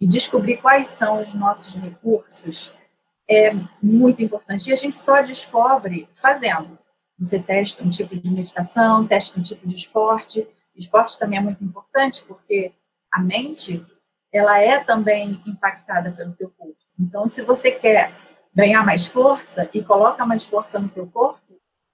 E 0.00 0.06
descobrir 0.06 0.58
quais 0.58 0.88
são 0.88 1.20
os 1.20 1.34
nossos 1.34 1.74
recursos 1.74 2.72
é 3.28 3.52
muito 3.82 4.22
importante. 4.22 4.70
E 4.70 4.72
a 4.72 4.76
gente 4.76 4.94
só 4.94 5.22
descobre 5.22 6.08
fazendo. 6.14 6.78
Você 7.18 7.38
testa 7.38 7.82
um 7.82 7.90
tipo 7.90 8.16
de 8.16 8.30
meditação, 8.30 9.06
testa 9.06 9.38
um 9.40 9.42
tipo 9.42 9.66
de 9.66 9.74
esporte. 9.74 10.46
Esporte 10.76 11.18
também 11.18 11.38
é 11.38 11.42
muito 11.42 11.64
importante 11.64 12.24
porque 12.24 12.72
a 13.12 13.20
mente 13.20 13.84
ela 14.32 14.58
é 14.58 14.78
também 14.82 15.42
impactada 15.46 16.10
pelo 16.12 16.32
teu 16.32 16.50
corpo. 16.50 16.76
Então, 16.98 17.28
se 17.28 17.42
você 17.42 17.70
quer 17.70 18.12
ganhar 18.54 18.84
mais 18.84 19.06
força 19.06 19.68
e 19.72 19.82
coloca 19.82 20.26
mais 20.26 20.44
força 20.44 20.78
no 20.78 20.88
teu 20.88 21.06
corpo, 21.06 21.40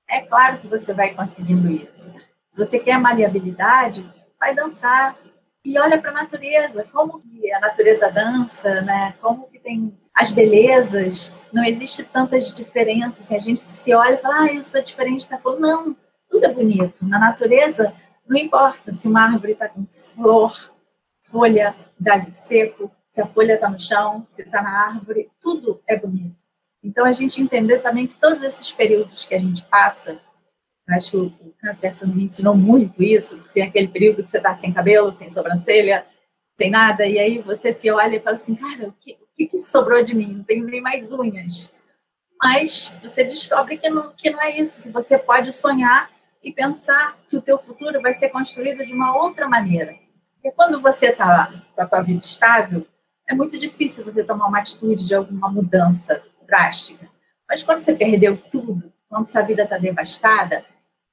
é 0.08 0.20
claro 0.20 0.58
que 0.58 0.66
você 0.66 0.92
vai 0.92 1.14
conseguindo 1.14 1.70
isso. 1.70 2.12
Se 2.50 2.58
você 2.58 2.78
quer 2.78 2.98
maleabilidade, 2.98 4.04
vai 4.38 4.54
dançar 4.54 5.16
e 5.64 5.78
olha 5.78 6.00
para 6.00 6.10
a 6.10 6.14
natureza, 6.14 6.86
como 6.92 7.20
que 7.20 7.50
a 7.52 7.60
natureza 7.60 8.10
dança, 8.10 8.82
né? 8.82 9.14
Como 9.20 9.48
que 9.48 9.58
tem 9.58 9.98
as 10.14 10.30
belezas, 10.30 11.32
não 11.52 11.64
existe 11.64 12.04
tantas 12.04 12.52
diferenças. 12.52 13.32
A 13.32 13.38
gente 13.38 13.60
se 13.60 13.94
olha 13.94 14.14
e 14.14 14.18
fala, 14.18 14.42
ah, 14.42 14.54
eu 14.54 14.62
sou 14.62 14.82
diferente, 14.82 15.28
tá 15.28 15.38
falando, 15.38 15.60
não, 15.60 15.96
tudo 16.28 16.44
é 16.44 16.52
bonito. 16.52 17.04
Na 17.04 17.18
natureza, 17.18 17.92
não 18.28 18.38
importa 18.38 18.92
se 18.92 19.08
uma 19.08 19.22
árvore 19.22 19.52
está 19.52 19.68
com 19.68 19.86
flor, 20.14 20.73
folha, 21.34 21.74
galho 22.00 22.32
seco, 22.32 22.92
se 23.10 23.20
a 23.20 23.26
folha 23.26 23.54
está 23.54 23.68
no 23.68 23.80
chão, 23.80 24.24
se 24.30 24.42
está 24.42 24.62
na 24.62 24.86
árvore, 24.86 25.28
tudo 25.40 25.82
é 25.84 25.96
bonito. 25.96 26.44
Então, 26.80 27.04
a 27.04 27.10
gente 27.10 27.42
entender 27.42 27.80
também 27.80 28.06
que 28.06 28.14
todos 28.14 28.40
esses 28.40 28.70
períodos 28.70 29.26
que 29.26 29.34
a 29.34 29.38
gente 29.40 29.64
passa, 29.64 30.20
acho 30.90 31.10
que 31.10 31.16
o 31.16 31.54
câncer 31.60 31.96
me 32.06 32.22
ensinou 32.22 32.54
muito 32.54 33.02
isso, 33.02 33.42
tem 33.52 33.64
aquele 33.64 33.88
período 33.88 34.22
que 34.22 34.30
você 34.30 34.36
está 34.36 34.54
sem 34.54 34.72
cabelo, 34.72 35.12
sem 35.12 35.28
sobrancelha, 35.28 36.06
sem 36.56 36.70
nada, 36.70 37.04
e 37.04 37.18
aí 37.18 37.38
você 37.38 37.72
se 37.72 37.90
olha 37.90 38.14
e 38.14 38.20
fala 38.20 38.36
assim, 38.36 38.54
cara, 38.54 38.88
o 38.90 38.92
que, 38.92 39.14
o 39.14 39.26
que, 39.34 39.46
que 39.46 39.58
sobrou 39.58 40.04
de 40.04 40.14
mim? 40.14 40.34
Não 40.34 40.44
tenho 40.44 40.64
nem 40.64 40.80
mais 40.80 41.10
unhas. 41.10 41.74
Mas 42.40 42.92
você 43.02 43.24
descobre 43.24 43.76
que 43.76 43.90
não, 43.90 44.12
que 44.12 44.30
não 44.30 44.40
é 44.40 44.56
isso, 44.56 44.84
que 44.84 44.88
você 44.88 45.18
pode 45.18 45.52
sonhar 45.52 46.08
e 46.44 46.52
pensar 46.52 47.18
que 47.28 47.36
o 47.36 47.42
teu 47.42 47.58
futuro 47.58 48.00
vai 48.00 48.14
ser 48.14 48.28
construído 48.28 48.84
de 48.84 48.92
uma 48.92 49.16
outra 49.16 49.48
maneira. 49.48 50.03
Porque 50.44 50.56
quando 50.56 50.78
você 50.78 51.06
está 51.06 51.50
com 51.88 51.96
a 51.96 52.02
vida 52.02 52.18
estável, 52.18 52.86
é 53.26 53.34
muito 53.34 53.58
difícil 53.58 54.04
você 54.04 54.22
tomar 54.22 54.46
uma 54.46 54.58
atitude 54.58 55.06
de 55.06 55.14
alguma 55.14 55.48
mudança 55.50 56.22
drástica. 56.46 57.08
Mas 57.48 57.62
quando 57.62 57.80
você 57.80 57.94
perdeu 57.94 58.36
tudo, 58.36 58.92
quando 59.08 59.24
sua 59.24 59.40
vida 59.40 59.62
está 59.62 59.78
devastada, 59.78 60.62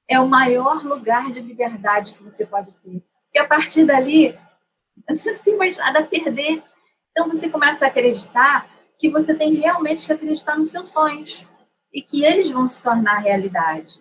é 0.06 0.20
o 0.20 0.28
maior 0.28 0.84
lugar 0.84 1.32
de 1.32 1.40
liberdade 1.40 2.12
que 2.12 2.22
você 2.22 2.44
pode 2.44 2.76
ter. 2.76 3.02
E 3.32 3.38
a 3.38 3.46
partir 3.46 3.86
dali, 3.86 4.38
você 5.08 5.32
não 5.32 5.38
tem 5.38 5.56
mais 5.56 5.78
nada 5.78 6.00
a 6.00 6.04
perder. 6.04 6.62
Então 7.10 7.26
você 7.26 7.48
começa 7.48 7.86
a 7.86 7.88
acreditar 7.88 8.68
que 8.98 9.08
você 9.08 9.34
tem 9.34 9.54
realmente 9.54 10.04
que 10.04 10.12
acreditar 10.12 10.58
nos 10.58 10.70
seus 10.70 10.88
sonhos 10.88 11.48
e 11.90 12.02
que 12.02 12.22
eles 12.22 12.50
vão 12.50 12.68
se 12.68 12.82
tornar 12.82 13.20
realidade. 13.20 13.98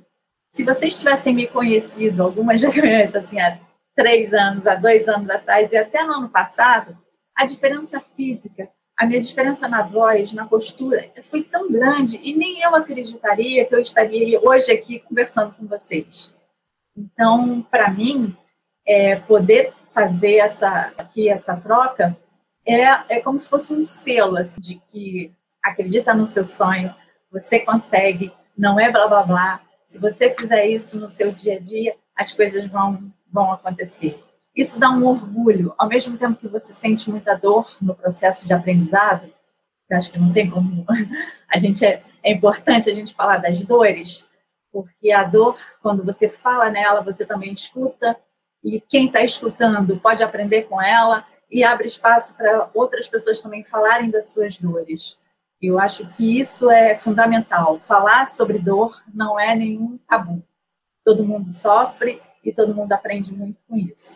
Se 0.50 0.66
vocês 0.66 1.00
tivessem 1.00 1.34
me 1.34 1.48
conhecido, 1.48 2.22
algumas 2.22 2.60
já 2.60 2.68
conhecem 2.76 3.18
assim, 3.22 3.40
há 3.40 3.71
três 4.02 4.34
anos, 4.34 4.66
há 4.66 4.76
dois 4.76 5.08
anos 5.08 5.30
atrás 5.30 5.72
e 5.72 5.78
até 5.78 6.04
no 6.04 6.14
ano 6.14 6.30
passado, 6.30 6.98
a 7.36 7.46
diferença 7.46 8.00
física 8.00 8.70
a 9.02 9.06
minha 9.08 9.20
diferença 9.20 9.68
na 9.68 9.82
voz, 9.82 10.32
na 10.32 10.46
postura, 10.46 11.10
foi 11.24 11.42
tão 11.42 11.72
grande 11.72 12.20
e 12.22 12.36
nem 12.36 12.62
eu 12.62 12.76
acreditaria 12.76 13.66
que 13.66 13.74
eu 13.74 13.80
estaria 13.80 14.40
hoje 14.40 14.72
aqui 14.72 15.00
conversando 15.00 15.56
com 15.56 15.66
vocês. 15.66 16.32
Então, 16.96 17.64
para 17.64 17.90
mim, 17.90 18.38
é, 18.86 19.16
poder 19.16 19.74
fazer 19.92 20.36
essa 20.36 20.94
aqui 21.00 21.28
essa 21.30 21.58
troca 21.58 22.16
é, 22.64 22.84
é 23.18 23.22
como 23.22 23.40
se 23.40 23.50
fosse 23.50 23.74
um 23.74 23.84
selo 23.84 24.38
assim, 24.38 24.62
de 24.62 24.76
que 24.76 25.34
acredita 25.64 26.14
no 26.14 26.28
seu 26.28 26.46
sonho, 26.46 26.94
você 27.32 27.60
consegue, 27.60 28.32
não 28.56 28.80
é 28.80 28.92
blá 28.92 29.08
blá 29.08 29.24
blá. 29.24 29.62
Se 29.84 29.98
você 29.98 30.32
fizer 30.38 30.68
isso 30.68 31.00
no 31.00 31.10
seu 31.10 31.32
dia 31.32 31.56
a 31.56 31.60
dia, 31.60 31.96
as 32.16 32.34
coisas 32.34 32.68
vão 32.68 33.12
vão 33.32 33.52
acontecer. 33.52 34.22
Isso 34.56 34.80
dá 34.80 34.90
um 34.90 35.06
orgulho, 35.06 35.74
ao 35.78 35.88
mesmo 35.88 36.18
tempo 36.18 36.40
que 36.40 36.48
você 36.48 36.74
sente 36.74 37.10
muita 37.10 37.36
dor 37.36 37.76
no 37.82 37.96
processo 37.96 38.46
de 38.46 38.54
aprendizado. 38.54 39.32
Acho 39.92 40.12
que 40.12 40.20
não 40.20 40.32
tem 40.32 40.50
como. 40.50 40.86
A 41.50 41.58
gente 41.58 41.86
é, 41.86 42.02
é 42.24 42.32
importante 42.32 42.90
a 42.90 42.94
gente 42.94 43.14
falar 43.14 43.38
das 43.38 43.60
dores, 43.62 44.26
porque 44.72 45.12
a 45.12 45.24
dor, 45.24 45.58
quando 45.82 46.02
você 46.02 46.30
fala 46.30 46.70
nela, 46.70 47.02
você 47.02 47.26
também 47.26 47.52
escuta, 47.52 48.18
e 48.64 48.80
quem 48.80 49.08
está 49.08 49.22
escutando 49.22 49.98
pode 49.98 50.24
aprender 50.24 50.64
com 50.64 50.82
ela 50.82 51.26
e 51.50 51.62
abre 51.62 51.88
espaço 51.88 52.34
para 52.36 52.70
outras 52.74 53.10
pessoas 53.10 53.42
também 53.42 53.66
falarem 53.66 54.10
das 54.10 54.30
suas 54.30 54.58
dores. 54.58 55.18
Eu 55.62 55.78
acho 55.78 56.08
que 56.14 56.40
isso 56.40 56.72
é 56.72 56.96
fundamental. 56.96 57.80
Falar 57.80 58.26
sobre 58.28 58.60
dor 58.60 59.04
não 59.14 59.38
é 59.40 59.54
nenhum 59.56 60.00
tabu. 60.08 60.42
Todo 61.04 61.26
mundo 61.26 61.52
sofre 61.52 62.22
e 62.44 62.52
todo 62.52 62.76
mundo 62.76 62.92
aprende 62.94 63.34
muito 63.34 63.58
com 63.68 63.78
isso. 63.78 64.16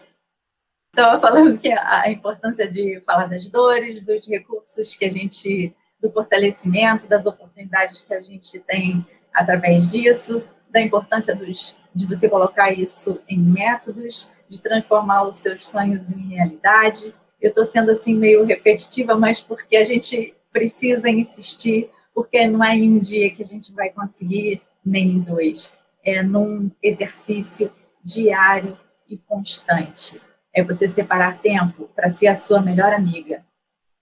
Então, 0.92 1.20
falamos 1.22 1.58
que 1.58 1.72
a 1.72 2.10
importância 2.10 2.70
de 2.70 3.02
falar 3.06 3.28
das 3.28 3.48
dores, 3.48 4.04
dos 4.04 4.28
recursos 4.28 4.96
que 4.96 5.06
a 5.06 5.12
gente, 5.12 5.74
do 6.02 6.12
fortalecimento, 6.12 7.08
das 7.08 7.26
oportunidades 7.26 8.02
que 8.02 8.14
a 8.14 8.22
gente 8.22 8.60
tem 8.60 9.06
através 9.34 9.92
disso, 9.92 10.44
da 10.70 10.82
importância 10.82 11.36
dos, 11.36 11.76
de 11.94 12.06
você 12.06 12.30
colocar 12.30 12.72
isso 12.72 13.22
em 13.28 13.40
métodos, 13.40 14.30
de 14.48 14.62
transformar 14.62 15.24
os 15.24 15.38
seus 15.38 15.68
sonhos 15.68 16.12
em 16.12 16.36
realidade. 16.36 17.14
Eu 17.42 17.50
estou 17.50 17.66
sendo 17.66 17.92
assim 17.92 18.16
meio 18.16 18.46
repetitiva, 18.46 19.16
mas 19.16 19.42
porque 19.42 19.76
a 19.78 19.86
gente 19.86 20.34
precisa 20.52 21.10
insistir, 21.10 21.90
porque 22.14 22.48
não 22.48 22.64
é 22.64 22.76
em 22.76 22.94
um 22.94 23.00
dia 23.00 23.34
que 23.34 23.44
a 23.44 23.46
gente 23.46 23.74
vai 23.74 23.90
conseguir, 23.90 24.62
nem 24.86 25.08
em 25.08 25.20
dois. 25.20 25.74
É 26.04 26.22
num 26.22 26.72
exercício 26.82 27.72
diário 28.06 28.78
e 29.10 29.18
constante 29.18 30.22
é 30.54 30.64
você 30.64 30.88
separar 30.88 31.40
tempo 31.40 31.90
para 31.96 32.10
ser 32.10 32.28
a 32.28 32.36
sua 32.36 32.62
melhor 32.62 32.94
amiga. 32.94 33.44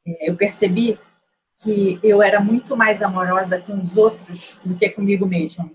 É, 0.05 0.29
eu 0.29 0.35
percebi 0.35 0.99
que 1.57 1.99
eu 2.03 2.21
era 2.21 2.39
muito 2.39 2.75
mais 2.75 3.01
amorosa 3.01 3.59
com 3.61 3.79
os 3.79 3.95
outros 3.95 4.59
do 4.63 4.75
que 4.75 4.89
comigo 4.89 5.25
mesma. 5.25 5.71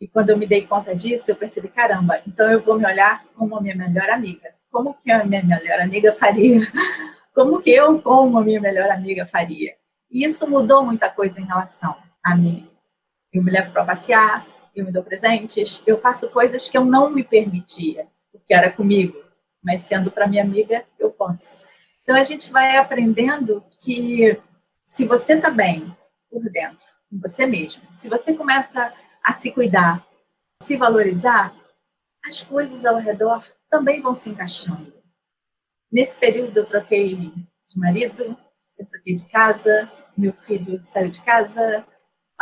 E 0.00 0.06
quando 0.06 0.30
eu 0.30 0.38
me 0.38 0.46
dei 0.46 0.66
conta 0.66 0.94
disso, 0.94 1.30
eu 1.30 1.36
percebi, 1.36 1.68
caramba, 1.68 2.20
então 2.26 2.50
eu 2.50 2.60
vou 2.60 2.78
me 2.78 2.86
olhar 2.86 3.24
como 3.34 3.56
a 3.56 3.60
minha 3.60 3.74
melhor 3.74 4.08
amiga. 4.10 4.54
Como 4.70 4.94
que 4.94 5.10
a 5.10 5.24
minha 5.24 5.42
melhor 5.42 5.80
amiga 5.80 6.12
faria? 6.12 6.60
Como 7.34 7.60
que 7.60 7.70
eu, 7.70 8.02
como 8.02 8.38
a 8.38 8.44
minha 8.44 8.60
melhor 8.60 8.90
amiga, 8.90 9.24
faria? 9.24 9.74
E 10.10 10.24
isso 10.24 10.50
mudou 10.50 10.84
muita 10.84 11.08
coisa 11.08 11.40
em 11.40 11.44
relação 11.44 11.96
a 12.22 12.34
mim. 12.34 12.68
Eu 13.32 13.42
me 13.42 13.52
levo 13.52 13.72
para 13.72 13.84
passear, 13.84 14.44
eu 14.80 14.86
me 14.86 14.92
dou 14.92 15.02
presentes, 15.02 15.82
eu 15.86 16.00
faço 16.00 16.28
coisas 16.30 16.68
que 16.68 16.76
eu 16.76 16.84
não 16.84 17.10
me 17.10 17.22
permitia, 17.24 18.06
porque 18.32 18.52
era 18.54 18.70
comigo 18.70 19.30
mas 19.62 19.82
sendo 19.82 20.10
para 20.10 20.26
minha 20.26 20.42
amiga, 20.42 20.84
eu 20.98 21.10
posso. 21.10 21.58
Então 22.02 22.16
a 22.16 22.24
gente 22.24 22.50
vai 22.50 22.76
aprendendo 22.76 23.64
que 23.80 24.40
se 24.84 25.04
você 25.04 25.34
está 25.34 25.50
bem 25.50 25.94
por 26.30 26.42
dentro, 26.50 26.86
com 27.08 27.18
você 27.18 27.46
mesmo, 27.46 27.82
se 27.92 28.08
você 28.08 28.34
começa 28.34 28.92
a 29.22 29.32
se 29.34 29.50
cuidar, 29.52 30.04
se 30.62 30.76
valorizar, 30.76 31.54
as 32.24 32.42
coisas 32.42 32.84
ao 32.84 32.98
redor 32.98 33.44
também 33.68 34.00
vão 34.00 34.14
se 34.14 34.30
encaixando. 34.30 34.92
Nesse 35.90 36.16
período 36.16 36.56
eu 36.56 36.66
troquei 36.66 37.14
de 37.14 37.78
marido, 37.78 38.36
eu 38.78 38.86
troquei 38.86 39.14
de 39.14 39.24
casa, 39.26 39.90
meu 40.16 40.32
filho 40.32 40.82
saiu 40.82 41.10
de 41.10 41.22
casa, 41.22 41.86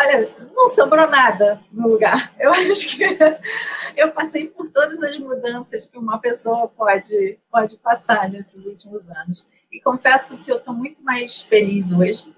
Olha, 0.01 0.31
não 0.55 0.69
sobrou 0.69 1.11
nada 1.11 1.61
no 1.73 1.89
lugar. 1.89 2.33
Eu 2.39 2.53
acho 2.53 2.97
que 2.97 3.05
eu 3.97 4.13
passei 4.13 4.47
por 4.47 4.71
todas 4.71 5.03
as 5.03 5.19
mudanças 5.19 5.87
que 5.87 5.99
uma 5.99 6.19
pessoa 6.21 6.69
pode, 6.69 7.37
pode 7.51 7.77
passar 7.79 8.29
nesses 8.31 8.65
últimos 8.65 9.11
anos. 9.11 9.49
E 9.73 9.81
confesso 9.81 10.39
que 10.39 10.53
eu 10.53 10.59
estou 10.59 10.73
muito 10.73 11.03
mais 11.03 11.43
feliz 11.43 11.91
hoje, 11.91 12.33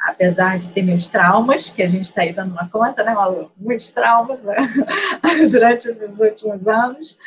apesar 0.00 0.58
de 0.58 0.70
ter 0.70 0.82
meus 0.82 1.08
traumas, 1.08 1.68
que 1.68 1.82
a 1.82 1.88
gente 1.88 2.06
está 2.06 2.22
aí 2.22 2.32
dando 2.32 2.52
uma 2.52 2.68
conta, 2.70 3.04
né, 3.04 3.12
Malu? 3.12 3.52
Muitos 3.58 3.92
traumas 3.92 4.42
né? 4.44 4.56
durante 5.50 5.86
esses 5.86 6.18
últimos 6.18 6.66
anos. 6.66 7.18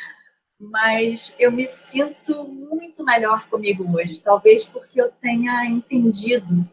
Mas 0.58 1.34
eu 1.38 1.52
me 1.52 1.66
sinto 1.68 2.44
muito 2.44 3.04
melhor 3.04 3.46
comigo 3.48 3.84
hoje, 3.96 4.20
talvez 4.20 4.64
porque 4.64 5.00
eu 5.00 5.12
tenha 5.20 5.64
entendido 5.66 6.68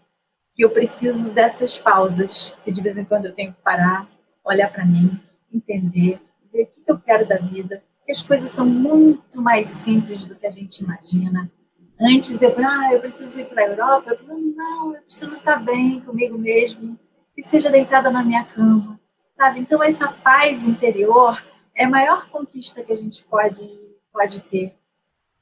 que 0.62 0.66
eu 0.66 0.70
preciso 0.70 1.34
dessas 1.34 1.80
pausas, 1.80 2.54
que 2.64 2.72
de 2.72 2.82
vez 2.82 2.96
em 2.96 3.04
quando 3.04 3.26
eu 3.26 3.34
tenho 3.34 3.52
que 3.52 3.60
parar, 3.64 4.08
olhar 4.46 4.72
para 4.72 4.86
mim, 4.86 5.20
entender, 5.52 6.22
ver 6.54 6.66
o 6.66 6.68
que 6.68 6.84
eu 6.86 7.00
quero 7.00 7.28
da 7.28 7.38
vida, 7.38 7.84
que 8.06 8.12
as 8.12 8.22
coisas 8.22 8.52
são 8.52 8.64
muito 8.64 9.42
mais 9.42 9.68
simples 9.68 10.24
do 10.24 10.36
que 10.36 10.46
a 10.46 10.52
gente 10.52 10.84
imagina. 10.84 11.52
Antes 12.00 12.40
eu 12.40 12.54
ah, 12.60 12.94
eu 12.94 13.00
preciso 13.00 13.40
ir 13.40 13.46
para 13.46 13.64
a 13.64 13.68
Europa, 13.70 14.12
eu 14.12 14.18
preciso, 14.18 14.56
não, 14.56 14.96
eu 14.96 15.02
preciso 15.02 15.36
estar 15.36 15.56
bem 15.56 16.00
comigo 16.02 16.38
mesmo, 16.38 16.96
que 17.36 17.42
seja 17.42 17.72
deitada 17.72 18.12
na 18.12 18.24
minha 18.24 18.46
cama, 18.46 19.00
sabe? 19.34 19.62
Então 19.62 19.82
essa 19.82 20.10
paz 20.10 20.64
interior 20.64 21.44
é 21.74 21.86
a 21.86 21.90
maior 21.90 22.30
conquista 22.30 22.84
que 22.84 22.94
a 22.94 22.98
gente 22.98 23.24
pode 23.24 23.68
pode 24.14 24.42
ter. 24.42 24.76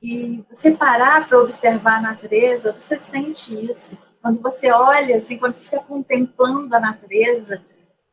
E 0.01 0.45
você 0.49 0.71
parar 0.71 1.27
para 1.27 1.39
observar 1.39 1.97
a 1.97 2.01
natureza, 2.01 2.71
você 2.71 2.97
sente 2.97 3.53
isso. 3.69 3.97
Quando 4.21 4.41
você 4.41 4.71
olha, 4.71 5.17
assim, 5.17 5.37
quando 5.37 5.53
você 5.53 5.63
fica 5.63 5.79
contemplando 5.79 6.75
a 6.75 6.79
natureza, 6.79 7.61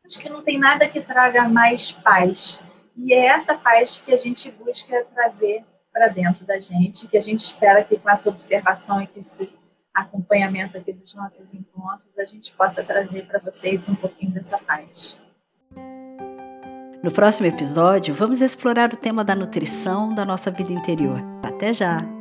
acho 0.05 0.19
que 0.19 0.29
não 0.29 0.41
tem 0.41 0.57
nada 0.57 0.87
que 0.87 1.01
traga 1.01 1.47
mais 1.47 1.91
paz. 1.91 2.61
E 2.95 3.13
é 3.13 3.25
essa 3.25 3.55
paz 3.55 4.01
que 4.03 4.13
a 4.13 4.17
gente 4.17 4.49
busca 4.51 5.05
trazer 5.13 5.63
para 5.91 6.07
dentro 6.07 6.45
da 6.45 6.59
gente, 6.59 7.07
que 7.07 7.17
a 7.17 7.21
gente 7.21 7.39
espera 7.39 7.83
que 7.83 7.97
com 7.97 8.09
essa 8.09 8.29
observação 8.29 9.01
e 9.01 9.07
com 9.07 9.19
esse 9.19 9.51
acompanhamento 9.93 10.77
aqui 10.77 10.93
dos 10.93 11.13
nossos 11.15 11.53
encontros, 11.53 12.17
a 12.17 12.25
gente 12.25 12.53
possa 12.53 12.83
trazer 12.83 13.25
para 13.25 13.39
vocês 13.39 13.89
um 13.89 13.95
pouquinho 13.95 14.31
dessa 14.31 14.57
paz. 14.59 15.17
No 17.03 17.11
próximo 17.11 17.47
episódio, 17.47 18.13
vamos 18.13 18.41
explorar 18.41 18.93
o 18.93 18.97
tema 18.97 19.23
da 19.23 19.35
nutrição 19.35 20.13
da 20.13 20.25
nossa 20.25 20.51
vida 20.51 20.71
interior. 20.71 21.19
Até 21.43 21.73
já! 21.73 22.16